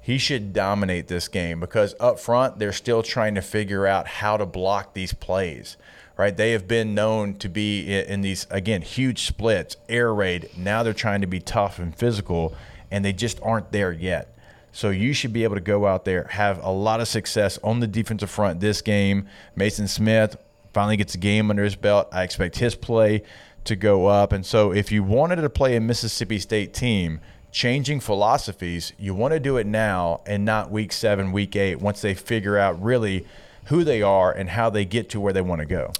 He 0.00 0.18
should 0.18 0.52
dominate 0.52 1.06
this 1.06 1.28
game 1.28 1.60
because 1.60 1.94
up 2.00 2.18
front, 2.18 2.58
they're 2.58 2.72
still 2.72 3.04
trying 3.04 3.36
to 3.36 3.40
figure 3.40 3.86
out 3.86 4.06
how 4.06 4.36
to 4.36 4.44
block 4.44 4.94
these 4.94 5.14
plays. 5.14 5.76
Right? 6.16 6.36
They 6.36 6.50
have 6.52 6.68
been 6.68 6.94
known 6.94 7.34
to 7.38 7.48
be 7.48 7.88
in 7.88 8.20
these, 8.20 8.46
again, 8.50 8.82
huge 8.82 9.26
splits, 9.26 9.76
air 9.88 10.12
raid. 10.12 10.50
Now 10.56 10.82
they're 10.82 10.92
trying 10.92 11.20
to 11.22 11.26
be 11.26 11.40
tough 11.40 11.78
and 11.78 11.96
physical, 11.96 12.54
and 12.90 13.04
they 13.04 13.12
just 13.12 13.40
aren't 13.42 13.72
there 13.72 13.92
yet. 13.92 14.36
So 14.70 14.90
you 14.90 15.12
should 15.12 15.32
be 15.32 15.44
able 15.44 15.54
to 15.54 15.60
go 15.60 15.86
out 15.86 16.04
there, 16.04 16.24
have 16.30 16.62
a 16.62 16.70
lot 16.70 17.00
of 17.00 17.06
success 17.06 17.60
on 17.62 17.78
the 17.78 17.86
defensive 17.86 18.28
front 18.28 18.58
this 18.58 18.82
game. 18.82 19.28
Mason 19.54 19.86
Smith, 19.86 20.36
finally 20.74 20.96
gets 20.96 21.14
a 21.14 21.18
game 21.18 21.48
under 21.50 21.64
his 21.64 21.76
belt. 21.76 22.08
I 22.12 22.24
expect 22.24 22.56
his 22.56 22.74
play 22.74 23.22
to 23.64 23.76
go 23.76 24.06
up. 24.06 24.32
And 24.32 24.44
so 24.44 24.72
if 24.72 24.92
you 24.92 25.02
wanted 25.02 25.36
to 25.36 25.48
play 25.48 25.76
a 25.76 25.80
Mississippi 25.80 26.38
State 26.38 26.74
team, 26.74 27.20
changing 27.50 28.00
philosophies, 28.00 28.92
you 28.98 29.14
want 29.14 29.32
to 29.32 29.40
do 29.40 29.56
it 29.56 29.66
now 29.66 30.20
and 30.26 30.44
not 30.44 30.70
week 30.70 30.92
seven, 30.92 31.32
week 31.32 31.56
eight, 31.56 31.80
once 31.80 32.02
they 32.02 32.12
figure 32.12 32.58
out 32.58 32.82
really 32.82 33.24
who 33.66 33.84
they 33.84 34.02
are 34.02 34.30
and 34.30 34.50
how 34.50 34.68
they 34.68 34.84
get 34.84 35.08
to 35.10 35.20
where 35.20 35.32
they 35.32 35.40
want 35.40 35.60
to 35.60 35.66
go. 35.66 35.90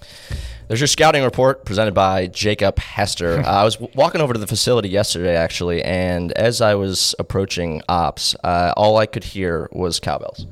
There's 0.69 0.81
your 0.81 0.87
scouting 0.87 1.23
report 1.23 1.65
presented 1.65 1.95
by 1.95 2.27
Jacob 2.27 2.79
Hester. 2.79 3.39
uh, 3.45 3.45
I 3.45 3.65
was 3.65 3.79
walking 3.95 4.21
over 4.21 4.33
to 4.33 4.39
the 4.39 4.47
facility 4.47 4.89
yesterday, 4.89 5.37
actually, 5.37 5.83
and 5.83 6.33
as 6.33 6.61
I 6.61 6.75
was 6.75 7.15
approaching 7.19 7.83
ops, 7.89 8.35
uh, 8.45 8.73
all 8.77 8.99
I 8.99 9.07
could 9.07 9.25
hear 9.25 9.69
was 9.73 10.01
cowbells. 10.01 10.47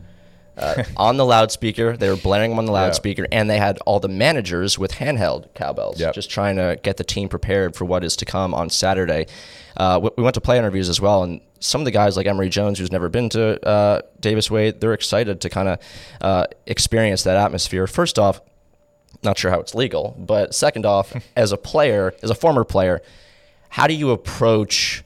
Uh, 0.57 0.85
on 0.97 1.17
the 1.17 1.25
loudspeaker. 1.25 1.97
They 1.97 2.09
were 2.11 2.17
blaring 2.17 2.51
them 2.51 2.59
on 2.59 2.67
the 2.67 2.73
loudspeaker, 2.73 3.27
and 3.33 3.49
they 3.49 3.59
had 3.59 3.79
all 3.87 4.01
the 4.01 4.09
managers 4.09 4.79
with 4.79 4.93
handheld 4.93 5.53
cowbells, 5.55 5.99
Yep. 6.01 6.15
just 6.15 6.31
trying 6.31 6.57
to 6.57 6.79
get 6.83 6.97
the 6.97 7.05
team 7.05 7.29
prepared 7.29 7.75
for 7.77 7.85
what 7.85 8.05
is 8.05 8.17
to 8.17 8.25
come 8.25 8.55
on 8.55 8.69
Saturday. 8.71 9.27
Uh, 9.77 9.99
we- 10.03 10.11
we 10.17 10.23
went 10.23 10.35
to 10.35 10.41
play 10.41 10.59
interviews 10.59 10.89
as 10.89 11.01
well, 11.01 11.23
and 11.23 11.41
some 11.61 11.81
of 11.81 11.85
the 11.87 11.91
guys 11.91 12.17
like 12.17 12.27
Emery 12.27 12.49
Jones, 12.49 12.79
who's 12.79 12.93
never 12.93 13.09
been 13.09 13.29
to 13.31 13.67
uh, 13.67 14.01
Davis 14.21 14.51
Wade, 14.51 14.81
they're 14.81 14.93
excited 14.93 15.41
to 15.41 15.49
kind 15.49 15.69
of 15.69 15.79
uh, 16.21 16.47
experience 16.67 17.23
that 17.23 17.37
atmosphere. 17.37 17.87
First 17.87 18.19
off, 18.19 18.41
not 19.23 19.39
sure 19.39 19.51
how 19.53 19.61
it's 19.61 19.75
legal, 19.75 20.17
but 20.19 20.55
second 20.55 20.85
off, 20.85 21.15
as 21.37 21.53
a 21.53 21.57
player, 21.57 22.13
as 22.23 22.31
a 22.31 22.35
former 22.35 22.65
player, 22.65 23.01
how 23.71 23.87
do 23.87 23.95
you 23.95 24.11
approach 24.11 25.05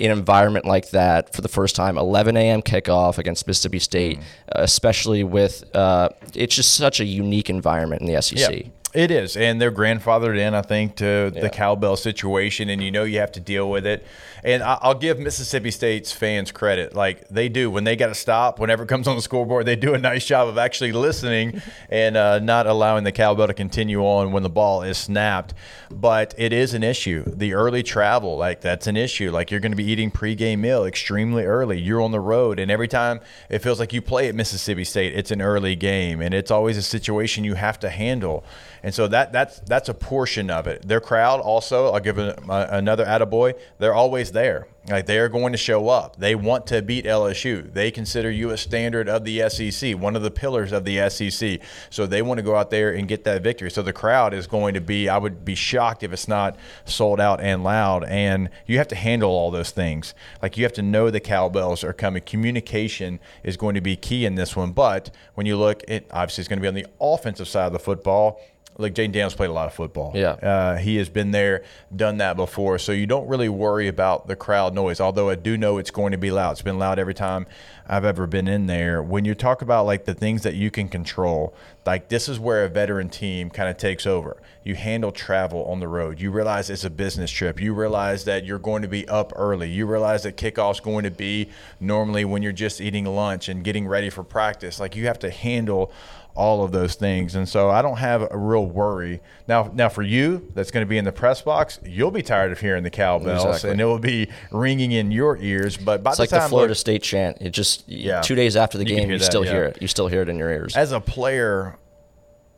an 0.00 0.10
environment 0.10 0.64
like 0.66 0.90
that 0.90 1.32
for 1.34 1.40
the 1.40 1.48
first 1.48 1.76
time 1.76 1.96
11 1.96 2.36
a.m 2.36 2.62
kickoff 2.62 3.18
against 3.18 3.46
mississippi 3.46 3.78
state 3.78 4.18
uh, 4.18 4.60
especially 4.62 5.22
with 5.24 5.64
uh, 5.76 6.08
it's 6.34 6.54
just 6.56 6.74
such 6.74 7.00
a 7.00 7.04
unique 7.04 7.48
environment 7.50 8.02
in 8.02 8.08
the 8.12 8.20
sec 8.20 8.66
It 8.94 9.10
is, 9.10 9.36
and 9.36 9.60
they're 9.60 9.72
grandfathered 9.72 10.38
in, 10.38 10.54
I 10.54 10.62
think, 10.62 10.94
to 10.96 11.32
Yeah. 11.34 11.40
the 11.40 11.50
cowbell 11.50 11.96
situation, 11.96 12.68
and 12.68 12.80
you 12.80 12.92
know 12.92 13.02
you 13.02 13.18
have 13.18 13.32
to 13.32 13.40
deal 13.40 13.68
with 13.68 13.84
it. 13.86 14.06
And 14.44 14.62
I- 14.62 14.78
I'll 14.82 14.94
give 14.94 15.18
Mississippi 15.18 15.70
State's 15.70 16.12
fans 16.12 16.52
credit, 16.52 16.94
like 16.94 17.26
they 17.28 17.48
do 17.48 17.70
when 17.70 17.84
they 17.84 17.96
got 17.96 18.08
to 18.08 18.14
stop. 18.14 18.58
Whenever 18.58 18.82
it 18.82 18.88
comes 18.88 19.08
on 19.08 19.16
the 19.16 19.22
scoreboard, 19.22 19.64
they 19.64 19.74
do 19.74 19.94
a 19.94 19.98
nice 19.98 20.26
job 20.26 20.48
of 20.48 20.58
actually 20.58 20.92
listening 20.92 21.62
and 21.88 22.16
uh, 22.16 22.38
not 22.40 22.66
allowing 22.66 23.04
the 23.04 23.12
cowbell 23.12 23.46
to 23.46 23.54
continue 23.54 24.02
on 24.02 24.32
when 24.32 24.42
the 24.42 24.50
ball 24.50 24.82
is 24.82 24.98
snapped. 24.98 25.54
But 25.90 26.34
it 26.36 26.52
is 26.52 26.74
an 26.74 26.82
issue. 26.82 27.24
The 27.26 27.54
early 27.54 27.82
travel, 27.82 28.36
like 28.36 28.60
that's 28.60 28.86
an 28.86 28.96
issue. 28.98 29.30
Like 29.30 29.50
you're 29.50 29.60
going 29.60 29.72
to 29.72 29.76
be 29.76 29.84
eating 29.84 30.10
pregame 30.10 30.58
meal 30.58 30.84
extremely 30.84 31.44
early. 31.44 31.80
You're 31.80 32.02
on 32.02 32.10
the 32.10 32.20
road, 32.20 32.58
and 32.58 32.70
every 32.70 32.88
time 32.88 33.20
it 33.48 33.60
feels 33.60 33.80
like 33.80 33.92
you 33.94 34.02
play 34.02 34.28
at 34.28 34.34
Mississippi 34.34 34.84
State, 34.84 35.14
it's 35.14 35.30
an 35.30 35.40
early 35.40 35.74
game, 35.74 36.20
and 36.20 36.34
it's 36.34 36.50
always 36.50 36.76
a 36.76 36.82
situation 36.82 37.44
you 37.44 37.54
have 37.54 37.78
to 37.80 37.88
handle. 37.88 38.44
And 38.82 38.94
so 38.94 39.08
that 39.08 39.32
that's 39.32 39.60
that's 39.60 39.88
a 39.88 39.94
portion 39.94 40.50
of 40.50 40.66
it. 40.66 40.86
Their 40.86 41.00
crowd 41.00 41.40
also, 41.40 41.90
I'll 41.92 42.00
give 42.00 42.18
another 42.18 43.06
attaboy. 43.06 43.54
They're 43.78 43.94
always 43.94 44.33
there. 44.34 44.66
Like 44.86 45.06
they 45.06 45.18
are 45.18 45.30
going 45.30 45.52
to 45.52 45.58
show 45.58 45.88
up. 45.88 46.16
They 46.16 46.34
want 46.34 46.66
to 46.66 46.82
beat 46.82 47.06
LSU. 47.06 47.72
They 47.72 47.90
consider 47.90 48.30
you 48.30 48.50
a 48.50 48.58
standard 48.58 49.08
of 49.08 49.24
the 49.24 49.48
SEC, 49.48 49.96
one 49.98 50.14
of 50.14 50.22
the 50.22 50.30
pillars 50.30 50.72
of 50.72 50.84
the 50.84 51.08
SEC. 51.08 51.60
So 51.88 52.06
they 52.06 52.20
want 52.20 52.36
to 52.36 52.42
go 52.42 52.54
out 52.54 52.70
there 52.70 52.92
and 52.92 53.08
get 53.08 53.24
that 53.24 53.42
victory. 53.42 53.70
So 53.70 53.80
the 53.80 53.94
crowd 53.94 54.34
is 54.34 54.46
going 54.46 54.74
to 54.74 54.82
be. 54.82 55.08
I 55.08 55.16
would 55.16 55.42
be 55.42 55.54
shocked 55.54 56.02
if 56.02 56.12
it's 56.12 56.28
not 56.28 56.58
sold 56.84 57.18
out 57.18 57.40
and 57.40 57.64
loud. 57.64 58.04
And 58.04 58.50
you 58.66 58.76
have 58.76 58.88
to 58.88 58.96
handle 58.96 59.30
all 59.30 59.50
those 59.50 59.70
things. 59.70 60.12
Like 60.42 60.58
you 60.58 60.64
have 60.64 60.74
to 60.74 60.82
know 60.82 61.08
the 61.08 61.20
cowbells 61.20 61.82
are 61.82 61.94
coming. 61.94 62.22
Communication 62.22 63.20
is 63.42 63.56
going 63.56 63.76
to 63.76 63.80
be 63.80 63.96
key 63.96 64.26
in 64.26 64.34
this 64.34 64.54
one. 64.54 64.72
But 64.72 65.10
when 65.34 65.46
you 65.46 65.56
look, 65.56 65.82
it 65.88 66.06
obviously 66.10 66.42
is 66.42 66.48
going 66.48 66.58
to 66.58 66.62
be 66.62 66.68
on 66.68 66.74
the 66.74 66.86
offensive 67.00 67.48
side 67.48 67.68
of 67.68 67.72
the 67.72 67.78
football 67.78 68.38
like 68.76 68.94
Jayden 68.94 69.12
Daniels 69.12 69.34
played 69.34 69.50
a 69.50 69.52
lot 69.52 69.66
of 69.66 69.74
football. 69.74 70.12
Yeah. 70.14 70.32
Uh, 70.32 70.76
he 70.76 70.96
has 70.96 71.08
been 71.08 71.30
there, 71.30 71.62
done 71.94 72.18
that 72.18 72.36
before. 72.36 72.78
So 72.78 72.92
you 72.92 73.06
don't 73.06 73.28
really 73.28 73.48
worry 73.48 73.86
about 73.86 74.26
the 74.26 74.36
crowd 74.36 74.74
noise, 74.74 75.00
although 75.00 75.30
I 75.30 75.36
do 75.36 75.56
know 75.56 75.78
it's 75.78 75.90
going 75.90 76.12
to 76.12 76.18
be 76.18 76.30
loud. 76.30 76.52
It's 76.52 76.62
been 76.62 76.78
loud 76.78 76.98
every 76.98 77.14
time 77.14 77.46
I've 77.86 78.04
ever 78.04 78.26
been 78.26 78.48
in 78.48 78.66
there. 78.66 79.02
When 79.02 79.24
you 79.24 79.34
talk 79.34 79.62
about 79.62 79.86
like 79.86 80.06
the 80.06 80.14
things 80.14 80.42
that 80.42 80.54
you 80.54 80.70
can 80.70 80.88
control, 80.88 81.54
like 81.86 82.08
this 82.08 82.28
is 82.28 82.40
where 82.40 82.64
a 82.64 82.68
veteran 82.68 83.10
team 83.10 83.50
kind 83.50 83.68
of 83.68 83.76
takes 83.76 84.06
over. 84.06 84.38
You 84.64 84.74
handle 84.74 85.12
travel 85.12 85.64
on 85.66 85.80
the 85.80 85.88
road. 85.88 86.20
You 86.20 86.30
realize 86.30 86.70
it's 86.70 86.84
a 86.84 86.90
business 86.90 87.30
trip. 87.30 87.60
You 87.60 87.74
realize 87.74 88.24
that 88.24 88.44
you're 88.44 88.58
going 88.58 88.82
to 88.82 88.88
be 88.88 89.06
up 89.08 89.32
early. 89.36 89.70
You 89.70 89.86
realize 89.86 90.22
that 90.22 90.36
kickoff's 90.36 90.80
going 90.80 91.04
to 91.04 91.10
be 91.10 91.50
normally 91.78 92.24
when 92.24 92.42
you're 92.42 92.52
just 92.52 92.80
eating 92.80 93.04
lunch 93.04 93.48
and 93.48 93.62
getting 93.62 93.86
ready 93.86 94.10
for 94.10 94.24
practice. 94.24 94.80
Like 94.80 94.96
you 94.96 95.06
have 95.06 95.18
to 95.20 95.30
handle 95.30 95.92
all 96.36 96.64
of 96.64 96.72
those 96.72 96.94
things. 96.96 97.34
And 97.36 97.48
so 97.48 97.70
I 97.70 97.80
don't 97.80 97.98
have 97.98 98.26
a 98.30 98.36
real 98.36 98.66
worry. 98.66 99.20
Now 99.46 99.70
now 99.72 99.88
for 99.88 100.02
you 100.02 100.50
that's 100.54 100.70
going 100.72 100.84
to 100.84 100.88
be 100.88 100.98
in 100.98 101.04
the 101.04 101.12
press 101.12 101.42
box, 101.42 101.78
you'll 101.84 102.10
be 102.10 102.22
tired 102.22 102.50
of 102.50 102.58
hearing 102.60 102.82
the 102.82 102.90
cowbells 102.90 103.44
Exactly. 103.44 103.70
and 103.70 103.80
it 103.80 103.84
will 103.84 103.98
be 104.00 104.28
ringing 104.50 104.90
in 104.92 105.10
your 105.12 105.36
ears. 105.36 105.76
But 105.76 106.02
by 106.02 106.10
it's 106.10 106.16
the 106.18 106.22
like 106.22 106.30
time 106.30 106.42
the 106.42 106.48
florida 106.48 106.74
state 106.74 107.02
chant 107.02 107.38
it 107.40 107.50
just 107.50 107.88
Yeah. 107.88 108.20
two 108.20 108.34
days 108.34 108.56
after 108.56 108.78
the 108.78 108.84
You 108.88 108.96
game 108.96 109.10
you 109.10 109.18
that, 109.18 109.24
still 109.24 109.44
yeah. 109.44 109.52
hear 109.52 109.64
it 109.66 109.78
you 109.80 109.86
still 109.88 110.08
hear 110.08 110.22
it 110.22 110.28
in 110.28 110.36
your 110.38 110.50
ears 110.50 110.76
as 110.76 110.90
a 110.92 111.00
player 111.00 111.76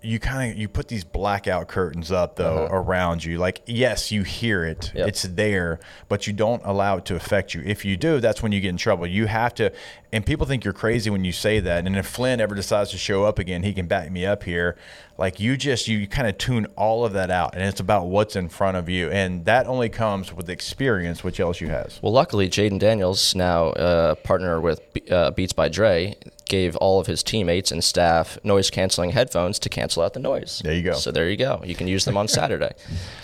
you 0.06 0.18
kind 0.18 0.52
of 0.52 0.58
you 0.58 0.68
put 0.68 0.88
these 0.88 1.04
blackout 1.04 1.68
curtains 1.68 2.12
up 2.12 2.36
though 2.36 2.66
around 2.70 3.24
you. 3.24 3.38
Like 3.38 3.62
yes 3.66 4.12
you 4.12 4.22
hear 4.22 4.64
it. 4.64 4.86
Uh-huh. 4.86 4.98
Yep. 5.00 5.08
it's 5.08 5.22
there 5.22 5.80
but 6.08 6.26
you 6.26 6.32
don't 6.32 6.62
allow 6.64 6.98
it 6.98 7.04
to 7.06 7.16
affect 7.16 7.54
you. 7.54 7.62
If 7.64 7.84
you 7.84 7.96
do 7.96 8.20
that's 8.20 8.42
when 8.42 8.52
you 8.52 8.60
get 8.60 8.70
in 8.70 8.76
trouble. 8.76 9.06
You 9.06 9.26
have 9.26 9.54
to 9.54 9.72
and 10.12 10.24
people 10.24 10.46
think 10.46 10.64
you're 10.64 10.72
crazy 10.72 11.10
when 11.10 11.24
you 11.24 11.32
say 11.32 11.60
that. 11.60 11.86
And 11.86 11.96
if 11.96 12.06
flynn 12.06 12.40
ever 12.40 12.54
decides 12.54 12.90
to 12.92 12.98
show 12.98 13.24
up 13.24 13.38
again 13.38 13.62
he 13.62 13.72
can 13.72 13.86
back 13.86 14.10
me 14.10 14.24
up 14.24 14.44
here. 14.44 14.76
Like 15.18 15.40
you 15.40 15.56
just 15.56 15.88
you 15.88 16.06
kind 16.06 16.28
of 16.28 16.38
tune 16.38 16.66
all 16.76 17.04
of 17.04 17.12
that 17.14 17.30
out 17.30 17.54
and 17.54 17.62
it's 17.64 17.80
about 17.80 18.06
what's 18.06 18.36
in 18.36 18.48
front 18.48 18.76
of 18.76 18.88
you. 18.88 19.10
And 19.10 19.44
that 19.46 19.66
only 19.66 19.88
comes 19.88 20.32
with 20.32 20.48
experience 20.48 21.24
which 21.24 21.38
lsu 21.38 21.68
has. 21.68 22.00
Well, 22.02 22.12
luckily, 22.12 22.48
Jayden 22.48 22.78
Daniels, 22.78 23.34
now 23.34 23.68
uh, 23.70 24.14
partner 24.16 24.60
with 24.60 24.80
uh, 25.10 25.30
Beats 25.32 25.52
by 25.52 25.68
Dre, 25.68 26.16
gave 26.48 26.76
all 26.76 27.00
of 27.00 27.06
his 27.06 27.22
teammates 27.22 27.72
and 27.72 27.82
staff 27.82 28.38
noise 28.44 28.70
canceling 28.70 29.10
headphones 29.10 29.58
to 29.60 29.68
cancel 29.68 30.02
out 30.02 30.12
the 30.14 30.20
noise. 30.20 30.60
There 30.64 30.72
you 30.74 30.82
go. 30.82 30.94
So 30.94 31.10
there 31.10 31.28
you 31.28 31.36
go. 31.36 31.60
You 31.64 31.74
can 31.74 31.88
use 31.88 32.04
them 32.04 32.16
on 32.16 32.28
Saturday. 32.28 32.72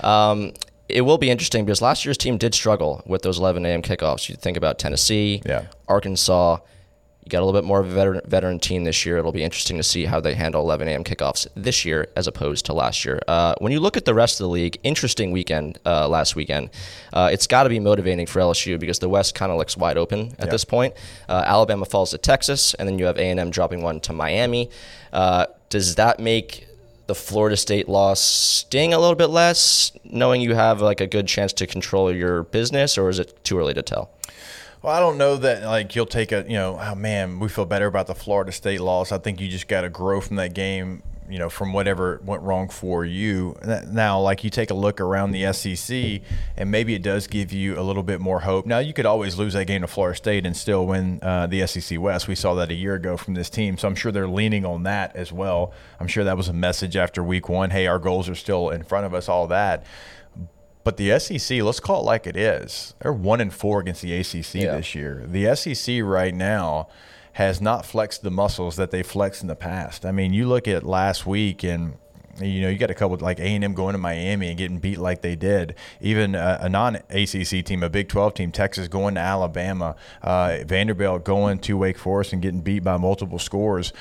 Um, 0.03 0.53
it 0.89 1.03
will 1.03 1.19
be 1.19 1.31
interesting 1.31 1.65
because 1.65 1.81
last 1.81 2.05
year's 2.05 2.19
team 2.19 2.37
did 2.37 2.55
struggle 2.55 3.03
with 3.07 3.23
those 3.23 3.39
11 3.39 3.65
a.m. 3.65 3.81
kickoffs. 3.83 4.29
You 4.29 4.35
think 4.37 4.57
about 4.57 4.79
Tennessee, 4.79 5.41
Yeah. 5.47 5.67
Arkansas. 5.89 6.59
You 7.25 7.29
got 7.29 7.41
a 7.41 7.45
little 7.45 7.61
bit 7.61 7.67
more 7.67 7.81
of 7.81 7.87
a 7.87 7.95
veteran, 7.95 8.21
veteran 8.27 8.59
team 8.59 8.85
this 8.85 9.07
year. 9.07 9.17
It'll 9.17 9.31
be 9.31 9.45
interesting 9.45 9.77
to 9.77 9.83
see 9.83 10.07
how 10.07 10.21
they 10.21 10.35
handle 10.35 10.61
11 10.63 10.89
a.m. 10.89 11.05
kickoffs 11.05 11.47
this 11.55 11.85
year 11.85 12.09
as 12.17 12.27
opposed 12.27 12.67
to 12.67 12.73
last 12.73 13.05
year. 13.05 13.21
Uh, 13.29 13.55
when 13.59 13.71
you 13.71 13.79
look 13.79 13.97
at 13.97 14.05
the 14.05 14.15
rest 14.15 14.41
of 14.41 14.45
the 14.45 14.51
league, 14.51 14.79
interesting 14.83 15.31
weekend 15.31 15.79
uh, 15.87 16.09
last 16.09 16.35
weekend. 16.35 16.71
Uh, 17.13 17.29
it's 17.33 17.47
got 17.47 17.63
to 17.63 17.69
be 17.69 17.79
motivating 17.79 18.27
for 18.27 18.41
LSU 18.41 18.79
because 18.79 18.99
the 18.99 19.09
West 19.09 19.35
kind 19.35 19.53
of 19.53 19.59
looks 19.59 19.77
wide 19.77 19.97
open 19.97 20.35
at 20.39 20.51
this 20.51 20.65
point. 20.65 20.95
Uh, 21.29 21.43
Alabama 21.47 21.85
falls 21.85 22.11
to 22.11 22.19
Texas, 22.19 22.75
and 22.75 22.89
then 22.89 22.99
you 22.99 23.05
have 23.05 23.19
A&M 23.19 23.51
dropping 23.51 23.83
one 23.83 24.01
to 24.01 24.13
Miami. 24.13 24.71
Uh, 25.13 25.47
does 25.69 25.95
that 25.95 26.19
make 26.19 26.67
the 27.07 27.15
Florida 27.15 27.57
State 27.57 27.89
loss 27.89 28.21
sting 28.21 28.95
a 28.95 28.99
little 28.99 29.17
bit 29.17 29.27
less, 29.27 29.93
knowing 30.05 30.41
you 30.41 30.55
have 30.55 30.81
like 30.81 31.01
a 31.01 31.07
good 31.07 31.27
chance 31.27 31.53
to 31.55 31.67
control 31.67 32.15
your 32.15 32.45
business, 32.45 32.97
or 32.97 33.09
is 33.09 33.19
it 33.19 33.45
too 33.45 33.59
early 33.59 33.75
to 33.75 33.83
tell? 33.83 34.11
Well, 34.83 34.93
I 34.93 34.99
don't 34.99 35.17
know 35.17 35.37
that 35.37 35.63
like 35.63 35.95
you'll 35.95 36.07
take 36.07 36.33
a 36.33 36.45
you 36.49 36.55
know 36.55 36.77
oh 36.81 36.95
man 36.97 37.39
we 37.39 37.49
feel 37.49 37.65
better 37.65 37.87
about 37.87 38.09
the 38.09 38.17
Florida 38.17 38.51
State 38.51 38.81
loss. 38.81 39.13
I 39.13 39.19
think 39.19 39.41
you 39.41 39.49
just 39.49 39.69
got 39.69 39.83
to 39.83 39.89
grow 39.89 40.21
from 40.21 40.37
that 40.37 40.55
game. 40.55 41.05
You 41.31 41.39
know 41.39 41.49
from 41.49 41.73
whatever 41.73 42.21
went 42.25 42.43
wrong 42.43 42.69
for 42.69 43.05
you. 43.05 43.57
Now, 43.89 44.21
like 44.21 44.43
you 44.43 44.51
take 44.51 44.71
a 44.71 44.75
look 44.75 45.01
around 45.01 45.31
the 45.31 45.51
SEC, 45.53 46.21
and 46.57 46.71
maybe 46.71 46.95
it 46.95 47.03
does 47.03 47.29
give 47.29 47.53
you 47.53 47.79
a 47.79 47.81
little 47.81 48.03
bit 48.03 48.21
more 48.21 48.41
hope. 48.41 48.67
Now 48.67 48.81
you 48.81 48.93
could 48.93 49.07
always 49.07 49.39
lose 49.39 49.53
that 49.53 49.67
game 49.67 49.83
to 49.83 49.87
Florida 49.87 50.17
State 50.17 50.45
and 50.45 50.55
still 50.55 50.85
win 50.85 51.21
uh, 51.23 51.47
the 51.47 51.65
SEC 51.67 52.01
West. 52.01 52.27
We 52.27 52.35
saw 52.35 52.55
that 52.55 52.71
a 52.71 52.75
year 52.75 52.95
ago 52.95 53.17
from 53.17 53.35
this 53.35 53.49
team, 53.49 53.79
so 53.79 53.87
I'm 53.87 53.95
sure 53.95 54.11
they're 54.11 54.29
leaning 54.29 54.67
on 54.67 54.83
that 54.83 55.15
as 55.15 55.33
well. 55.33 55.73
I'm 56.01 56.09
sure 56.09 56.25
that 56.25 56.37
was 56.37 56.49
a 56.49 56.53
message 56.53 56.97
after 56.97 57.23
Week 57.23 57.49
One. 57.49 57.71
Hey, 57.71 57.87
our 57.87 58.01
goals 58.01 58.29
are 58.29 58.35
still 58.35 58.71
in 58.71 58.83
front 58.83 59.07
of 59.07 59.15
us. 59.15 59.29
All 59.29 59.47
that. 59.47 59.87
But 60.85 60.97
the 60.97 61.19
SEC, 61.19 61.63
let's 61.63 61.81
call 61.81 62.01
it 62.01 62.05
like 62.05 62.27
it 62.27 62.37
is. 62.37 62.95
They're 63.01 63.13
one 63.13 63.41
and 63.41 63.53
four 63.53 63.81
against 63.81 64.03
the 64.03 64.13
ACC 64.19 64.55
Yeah. 64.63 64.77
this 64.77 64.95
year. 64.95 65.25
The 65.27 65.55
SEC 65.55 66.01
right 66.03 66.35
now 66.35 66.89
has 67.35 67.61
not 67.61 67.87
flexed 67.87 68.23
the 68.23 68.31
muscles 68.31 68.77
that 68.77 68.91
they 68.91 69.03
flexed 69.03 69.43
in 69.43 69.49
the 69.49 69.55
past. 69.57 70.05
I 70.05 70.13
mean, 70.13 70.33
you 70.33 70.47
look 70.47 70.67
at 70.69 70.83
last 70.85 71.27
week 71.27 71.63
and 71.63 71.95
you 72.41 72.63
know 72.63 72.69
you 72.71 72.79
got 72.79 72.91
a 72.91 72.95
couple 72.95 73.17
like 73.19 73.39
A 73.39 73.43
and 73.43 73.63
M 73.63 73.75
going 73.75 73.93
to 73.93 73.99
Miami 73.99 74.49
and 74.49 74.57
getting 74.59 74.79
beat 74.79 74.99
like 74.99 75.21
they 75.23 75.37
did. 75.37 75.75
Even 76.01 76.35
a, 76.35 76.59
a 76.63 76.69
non-ACC 76.69 77.65
team, 77.65 77.83
a 77.83 77.91
Big 77.91 78.09
12 78.09 78.35
team, 78.35 78.51
Texas 78.53 78.89
going 78.89 79.15
to 79.15 79.21
Alabama, 79.21 79.95
uh, 80.23 80.59
Vanderbilt 80.67 81.25
going 81.25 81.59
to 81.61 81.77
Wake 81.77 81.99
Forest 81.99 82.33
and 82.33 82.43
getting 82.43 82.61
beat 82.61 82.83
by 82.83 82.97
multiple 82.97 83.39
scores 83.39 83.93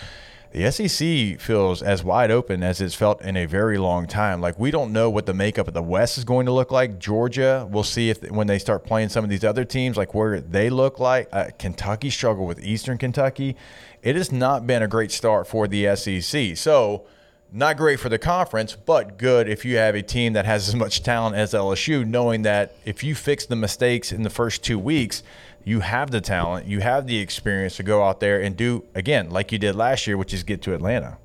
the 0.52 0.70
SEC 0.70 1.40
feels 1.40 1.82
as 1.82 2.04
wide 2.04 2.30
open 2.30 2.62
as 2.62 2.82
it's 2.82 2.94
felt 2.94 3.22
in 3.22 3.38
a 3.38 3.46
very 3.46 3.78
long 3.78 4.06
time. 4.06 4.42
Like 4.42 4.60
we 4.60 4.70
don't 4.70 4.92
know 4.92 5.10
what 5.10 5.26
the 5.26 5.34
makeup 5.34 5.68
of 5.68 5.74
the 5.74 5.82
West 5.82 6.18
is 6.18 6.26
going 6.26 6.46
to 6.46 6.52
look 6.52 6.72
like. 6.72 7.00
Georgia, 7.00 7.68
we'll 7.70 7.84
see 7.84 8.10
if 8.10 8.22
when 8.30 8.48
they 8.48 8.60
start 8.60 8.84
playing 8.84 9.10
some 9.10 9.24
of 9.24 9.30
these 9.30 9.46
other 9.46 9.64
teams, 9.64 9.96
like 9.96 10.14
where 10.14 10.42
they 10.42 10.70
look 10.70 11.00
like. 11.00 11.30
Uh, 11.32 11.50
Kentucky 11.58 12.10
struggled 12.10 12.48
with 12.48 12.64
Eastern 12.64 12.98
Kentucky. 12.98 13.56
It 14.02 14.16
has 14.16 14.32
not 14.32 14.68
been 14.68 14.84
a 14.84 14.88
great 14.88 15.12
start 15.12 15.48
for 15.48 15.68
the 15.68 15.96
SEC. 15.96 16.58
So. 16.58 17.06
Not 17.54 17.76
great 17.76 18.00
for 18.00 18.08
the 18.08 18.18
conference, 18.18 18.78
but 18.78 19.18
good 19.18 19.50
if 19.50 19.66
you 19.66 19.76
have 19.76 19.94
a 19.94 20.02
team 20.02 20.32
that 20.34 20.46
has 20.46 20.70
as 20.70 20.74
much 20.74 21.04
talent 21.04 21.36
as 21.36 21.52
LSU, 21.52 22.08
knowing 22.08 22.44
that 22.44 22.74
if 22.86 23.04
you 23.04 23.14
fix 23.14 23.46
the 23.46 23.58
mistakes 23.58 24.14
in 24.14 24.24
the 24.24 24.30
first 24.30 24.64
two 24.64 24.80
weeks, 24.80 25.22
you 25.64 25.80
have 25.82 26.12
the 26.12 26.22
talent, 26.22 26.68
you 26.68 26.80
have 26.82 27.08
the 27.08 27.20
experience 27.20 27.76
to 27.78 27.84
go 27.84 28.04
out 28.04 28.20
there 28.20 28.42
and 28.42 28.56
do, 28.56 28.84
again, 28.96 29.30
like 29.30 29.52
you 29.52 29.58
did 29.58 29.76
last 29.76 30.08
year, 30.08 30.18
which 30.18 30.34
is 30.34 30.44
get 30.44 30.62
to 30.64 30.74
Atlanta. 30.74 31.18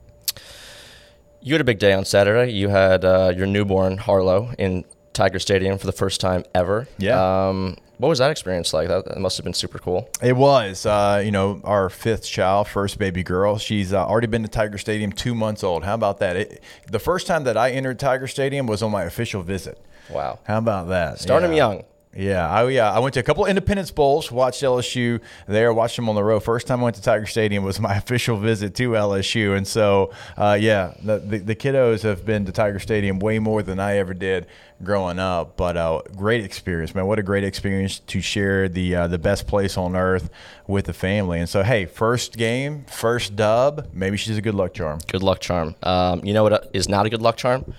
You 1.41 1.55
had 1.55 1.61
a 1.61 1.65
big 1.65 1.79
day 1.79 1.93
on 1.93 2.05
Saturday. 2.05 2.53
You 2.53 2.69
had 2.69 3.05
uh, 3.05 3.33
your 3.37 3.47
newborn 3.47 3.99
Harlow 3.99 4.53
in 4.59 4.85
Tiger 5.13 5.39
Stadium 5.39 5.79
for 5.79 5.87
the 5.87 5.93
first 5.93 6.21
time 6.21 6.45
ever. 6.55 6.89
Yeah. 6.99 7.49
Um, 7.49 7.77
What 7.99 8.09
was 8.09 8.19
that 8.19 8.31
experience 8.31 8.75
like? 8.75 8.89
That, 8.89 9.05
that 9.07 9.19
must 9.19 9.37
have 9.39 9.45
been 9.45 9.55
super 9.55 9.79
cool. 9.79 10.11
It 10.21 10.37
was, 10.37 10.85
uh, 10.85 11.23
you 11.25 11.31
know, 11.31 11.61
our 11.65 11.89
fifth 11.89 12.27
child, 12.27 12.69
first 12.69 12.99
baby 12.99 13.23
girl. 13.23 13.57
She's 13.59 13.93
uh, 13.93 14.05
already 14.05 14.27
been 14.27 14.43
to 14.43 14.49
Tiger 14.49 14.77
Stadium, 14.77 15.13
two 15.13 15.35
months 15.35 15.63
old. 15.65 15.85
How 15.85 15.95
about 15.95 16.19
that? 16.19 16.37
It, 16.37 16.63
the 16.91 16.99
first 16.99 17.27
time 17.27 17.45
that 17.45 17.57
I 17.57 17.71
entered 17.71 17.99
Tiger 17.99 18.27
Stadium 18.27 18.67
was 18.67 18.83
on 18.83 18.91
my 18.91 19.05
official 19.05 19.43
visit. 19.43 19.81
Wow. 20.11 20.41
How 20.45 20.59
about 20.59 20.89
that? 20.89 21.21
Start 21.21 21.43
'em 21.45 21.53
Yeah. 21.53 21.57
young. 21.57 21.85
Yeah, 22.17 22.49
I 22.49 22.67
yeah, 22.69 22.91
I 22.91 22.99
went 22.99 23.15
to 23.15 23.21
a 23.21 23.23
couple 23.23 23.45
Independence 23.45 23.91
Bowls, 23.91 24.33
watched 24.33 24.63
LSU 24.63 25.21
there, 25.47 25.73
watched 25.75 25.97
them 25.97 26.09
on 26.09 26.15
the 26.15 26.25
road. 26.25 26.41
First 26.41 26.67
time 26.67 26.81
I 26.81 26.85
went 26.85 26.97
to 26.97 27.03
Tiger 27.03 27.27
Stadium 27.27 27.63
was 27.63 27.79
my 27.79 27.95
official 27.99 28.39
visit 28.39 28.75
to 28.77 28.91
LSU, 28.91 29.57
and 29.57 29.67
so 29.67 30.13
uh, 30.37 30.57
yeah, 30.59 30.95
the, 31.03 31.19
the 31.19 31.39
the 31.39 31.55
kiddos 31.55 32.03
have 32.03 32.25
been 32.25 32.47
to 32.47 32.53
Tiger 32.53 32.79
Stadium 32.79 33.19
way 33.19 33.39
more 33.39 33.63
than 33.63 33.79
I 33.79 33.99
ever 33.99 34.15
did 34.15 34.47
growing 34.83 35.19
up. 35.19 35.59
But 35.59 35.77
uh, 35.77 36.01
great 36.17 36.43
experience, 36.43 36.95
man! 36.95 37.07
What 37.07 37.19
a 37.19 37.23
great 37.23 37.45
experience 37.45 37.99
to 37.99 38.21
share 38.23 38.69
the 38.69 38.97
uh, 38.97 39.07
the 39.09 39.19
best 39.19 39.47
place 39.47 39.77
on 39.77 39.95
earth 39.95 40.31
with 40.67 40.87
the 40.87 40.95
family. 40.95 41.39
And 41.39 41.49
so, 41.49 41.63
hey, 41.63 41.85
first 41.85 42.39
game, 42.39 42.87
first 42.87 43.37
dub. 43.37 43.89
Maybe 43.93 44.17
she's 44.17 44.39
a 44.39 44.43
good 44.43 44.55
luck 44.55 44.73
charm. 44.73 45.01
Good 45.07 45.23
luck 45.23 45.41
charm. 45.41 45.75
Um, 45.83 46.25
you 46.25 46.33
know 46.33 46.45
what 46.45 46.71
is 46.73 46.89
not 46.89 47.05
a 47.05 47.11
good 47.11 47.23
luck 47.23 47.37
charm? 47.37 47.75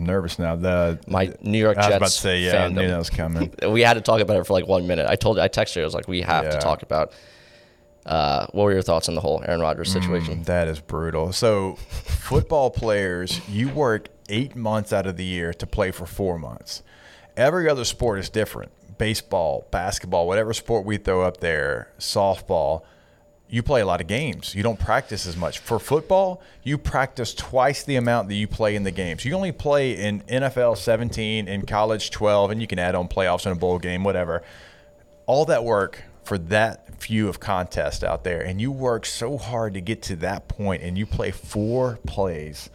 I'm 0.00 0.06
nervous 0.06 0.38
now. 0.38 0.56
The 0.56 0.98
My 1.06 1.32
New 1.42 1.58
York 1.58 1.76
I 1.76 1.80
was 1.80 1.86
Jets 1.88 1.96
about 1.98 2.06
to 2.06 2.12
say, 2.12 2.40
yeah, 2.40 2.52
I 2.52 2.68
fandom. 2.68 2.74
knew 2.76 2.88
that 2.88 2.98
was 2.98 3.10
coming. 3.10 3.52
we 3.68 3.82
had 3.82 3.94
to 3.94 4.00
talk 4.00 4.20
about 4.22 4.38
it 4.38 4.46
for 4.46 4.54
like 4.54 4.66
one 4.66 4.86
minute. 4.86 5.06
I 5.06 5.16
told 5.16 5.38
I 5.38 5.48
texted 5.48 5.76
you, 5.76 5.82
I 5.82 5.84
was 5.84 5.94
like, 5.94 6.08
we 6.08 6.22
have 6.22 6.50
to 6.50 6.58
talk 6.58 6.82
about. 6.82 7.12
Uh, 8.06 8.46
what 8.52 8.64
were 8.64 8.72
your 8.72 8.80
thoughts 8.80 9.10
on 9.10 9.14
the 9.14 9.20
whole 9.20 9.42
Aaron 9.46 9.60
Rodgers 9.60 9.92
situation? 9.92 10.42
That 10.44 10.68
is 10.68 10.80
brutal. 10.80 11.34
So, 11.34 11.74
football 11.74 12.70
players, 12.70 13.46
you 13.46 13.68
work 13.68 14.08
eight 14.30 14.56
months 14.56 14.90
out 14.90 15.06
of 15.06 15.18
the 15.18 15.24
year 15.24 15.52
to 15.52 15.66
play 15.66 15.90
for 15.90 16.06
four 16.06 16.38
months. 16.38 16.82
Every 17.36 17.68
other 17.68 17.84
sport 17.84 18.18
is 18.18 18.30
different. 18.30 18.72
Baseball, 18.96 19.68
basketball, 19.70 20.26
whatever 20.26 20.54
sport 20.54 20.86
we 20.86 20.96
throw 20.96 21.22
up 21.22 21.40
there, 21.40 21.90
softball, 21.98 22.82
you 23.50 23.62
play 23.62 23.80
a 23.80 23.86
lot 23.86 24.00
of 24.00 24.06
games. 24.06 24.54
You 24.54 24.62
don't 24.62 24.78
practice 24.78 25.26
as 25.26 25.36
much. 25.36 25.58
For 25.58 25.78
football, 25.78 26.40
you 26.62 26.78
practice 26.78 27.34
twice 27.34 27.82
the 27.82 27.96
amount 27.96 28.28
that 28.28 28.36
you 28.36 28.46
play 28.46 28.76
in 28.76 28.84
the 28.84 28.90
games. 28.90 29.24
You 29.24 29.34
only 29.34 29.52
play 29.52 29.92
in 29.92 30.20
NFL 30.22 30.78
17, 30.78 31.48
in 31.48 31.66
college 31.66 32.10
12, 32.10 32.52
and 32.52 32.60
you 32.60 32.66
can 32.66 32.78
add 32.78 32.94
on 32.94 33.08
playoffs 33.08 33.44
in 33.46 33.52
a 33.52 33.56
bowl 33.56 33.78
game, 33.78 34.04
whatever 34.04 34.42
all 35.30 35.44
that 35.44 35.62
work 35.62 36.02
for 36.24 36.38
that 36.38 37.00
few 37.00 37.28
of 37.28 37.38
contests 37.38 38.02
out 38.02 38.24
there 38.24 38.40
and 38.40 38.60
you 38.60 38.72
work 38.72 39.06
so 39.06 39.38
hard 39.38 39.74
to 39.74 39.80
get 39.80 40.02
to 40.02 40.16
that 40.16 40.48
point 40.48 40.82
and 40.82 40.98
you 40.98 41.06
play 41.06 41.30
four 41.30 42.00
plays 42.04 42.68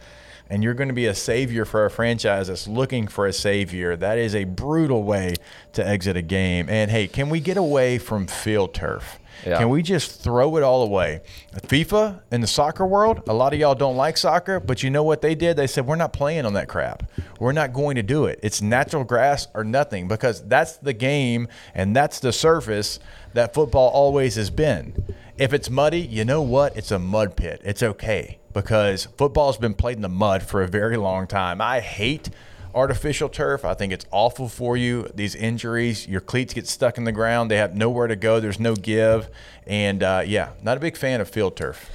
and 0.48 0.64
you're 0.64 0.72
going 0.72 0.88
to 0.88 0.94
be 0.94 1.04
a 1.04 1.14
savior 1.14 1.66
for 1.66 1.84
a 1.84 1.90
franchise 1.90 2.48
that's 2.48 2.66
looking 2.66 3.06
for 3.06 3.26
a 3.26 3.32
savior 3.32 3.94
that 3.94 4.16
is 4.16 4.34
a 4.34 4.44
brutal 4.44 5.02
way 5.02 5.34
to 5.74 5.86
exit 5.86 6.16
a 6.16 6.22
game 6.22 6.66
and 6.70 6.90
hey 6.90 7.06
can 7.06 7.28
we 7.28 7.40
get 7.40 7.58
away 7.58 7.98
from 7.98 8.26
field 8.26 8.72
turf 8.72 9.18
Yeah. 9.44 9.58
can 9.58 9.68
we 9.68 9.82
just 9.82 10.20
throw 10.20 10.56
it 10.56 10.62
all 10.62 10.82
away? 10.82 11.20
Fifa 11.66 12.20
in 12.30 12.40
the 12.40 12.46
soccer 12.46 12.86
world 12.86 13.22
a 13.28 13.34
lot 13.34 13.52
of 13.52 13.58
y'all 13.58 13.74
don't 13.74 13.96
like 13.96 14.16
soccer 14.16 14.60
but 14.60 14.82
you 14.82 14.90
know 14.90 15.02
what 15.02 15.20
they 15.20 15.34
did? 15.34 15.56
They 15.56 15.66
said 15.66 15.86
we're 15.86 15.96
not 15.96 16.12
playing 16.12 16.46
on 16.46 16.54
that 16.54 16.68
crap. 16.68 17.10
We're 17.38 17.52
not 17.52 17.72
going 17.72 17.96
to 17.96 18.02
do 18.02 18.26
it. 18.26 18.40
It's 18.42 18.62
natural 18.62 19.04
grass 19.04 19.48
or 19.54 19.64
nothing 19.64 20.08
because 20.08 20.42
that's 20.42 20.76
the 20.76 20.92
game 20.92 21.48
and 21.74 21.94
that's 21.94 22.20
the 22.20 22.32
surface 22.32 22.98
that 23.34 23.54
football 23.54 23.88
always 23.90 24.36
has 24.36 24.50
been. 24.50 25.14
If 25.36 25.52
it's 25.52 25.68
muddy 25.68 26.00
you 26.00 26.24
know 26.24 26.42
what? 26.42 26.76
It's 26.76 26.90
a 26.90 26.98
mud 26.98 27.36
pit. 27.36 27.60
It's 27.64 27.82
okay 27.82 28.38
because 28.52 29.04
football's 29.18 29.58
been 29.58 29.74
played 29.74 29.96
in 29.96 30.02
the 30.02 30.08
mud 30.08 30.42
for 30.42 30.62
a 30.62 30.68
very 30.68 30.96
long 30.96 31.26
time. 31.26 31.60
I 31.60 31.80
hate 31.80 32.30
artificial 32.76 33.28
turf. 33.28 33.64
I 33.64 33.74
think 33.74 33.92
it's 33.92 34.04
awful 34.10 34.48
for 34.48 34.76
you. 34.76 35.08
These 35.14 35.34
injuries, 35.34 36.06
your 36.06 36.20
cleats 36.20 36.54
get 36.54 36.68
stuck 36.68 36.98
in 36.98 37.04
the 37.04 37.12
ground. 37.12 37.50
They 37.50 37.56
have 37.56 37.74
nowhere 37.74 38.06
to 38.06 38.16
go. 38.16 38.38
There's 38.38 38.60
no 38.60 38.76
give. 38.76 39.28
And 39.66 40.02
uh, 40.02 40.22
yeah, 40.24 40.50
not 40.62 40.76
a 40.76 40.80
big 40.80 40.96
fan 40.96 41.20
of 41.20 41.28
field 41.28 41.56
turf. 41.56 41.90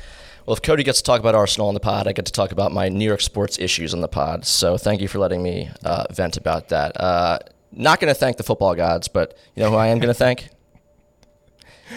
Well, 0.46 0.56
if 0.56 0.62
Cody 0.64 0.84
gets 0.84 0.98
to 0.98 1.04
talk 1.04 1.20
about 1.20 1.36
Arsenal 1.36 1.68
on 1.68 1.76
the 1.76 1.80
pod, 1.80 2.08
I 2.08 2.14
get 2.14 2.26
to 2.26 2.32
talk 2.32 2.52
about 2.52 2.72
my 2.72 2.90
New 2.90 3.06
York 3.06 3.22
sports 3.22 3.60
issues 3.60 3.94
on 3.94 4.02
the 4.02 4.08
pod. 4.08 4.44
So 4.46 4.76
thank 4.76 5.00
you 5.00 5.08
for 5.08 5.20
letting 5.20 5.44
me 5.44 5.70
uh, 5.86 6.06
vent 6.12 6.36
about 6.36 6.70
that. 6.70 7.00
Uh, 7.00 7.38
not 7.72 8.00
going 8.00 8.12
to 8.12 8.20
thank 8.20 8.38
the 8.38 8.44
football 8.44 8.74
gods, 8.74 9.08
but 9.08 9.38
you 9.56 9.64
know 9.64 9.70
who 9.70 9.76
I 9.76 9.88
am 9.88 10.00
going 10.00 10.10
to 10.10 10.14
thank? 10.16 10.50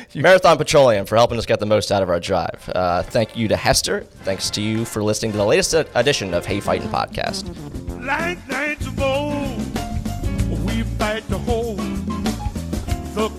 Marathon 0.14 0.56
Petroleum 0.56 1.06
for 1.06 1.16
helping 1.16 1.38
us 1.38 1.46
get 1.46 1.60
the 1.60 1.66
most 1.66 1.92
out 1.92 2.02
of 2.02 2.10
our 2.10 2.20
drive. 2.20 2.70
Uh, 2.74 3.02
thank 3.02 3.36
you 3.36 3.48
to 3.48 3.56
Hester. 3.56 4.00
Thanks 4.24 4.50
to 4.50 4.62
you 4.62 4.84
for 4.84 5.02
listening 5.02 5.32
to 5.32 5.38
the 5.38 5.44
latest 5.44 5.74
edition 5.94 6.34
of 6.34 6.46
Hey 6.46 6.60
Fighting 6.60 6.88
Podcast. 6.88 7.44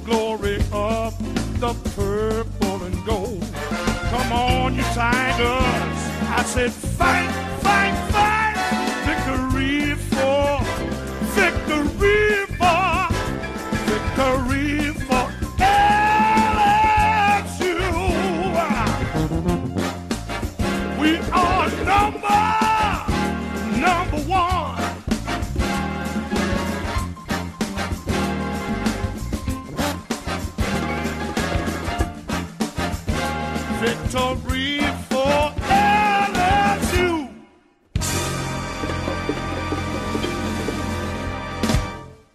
Glory 0.04 0.58
of 0.72 1.18
the 1.60 1.74
purple 1.96 2.84
and 2.84 3.06
gold. 3.06 3.46
Come 4.10 4.32
on, 4.34 4.76
you 4.76 4.84
tigers! 4.84 6.00
I 6.30 6.44
said, 6.46 6.72
fight! 6.72 7.55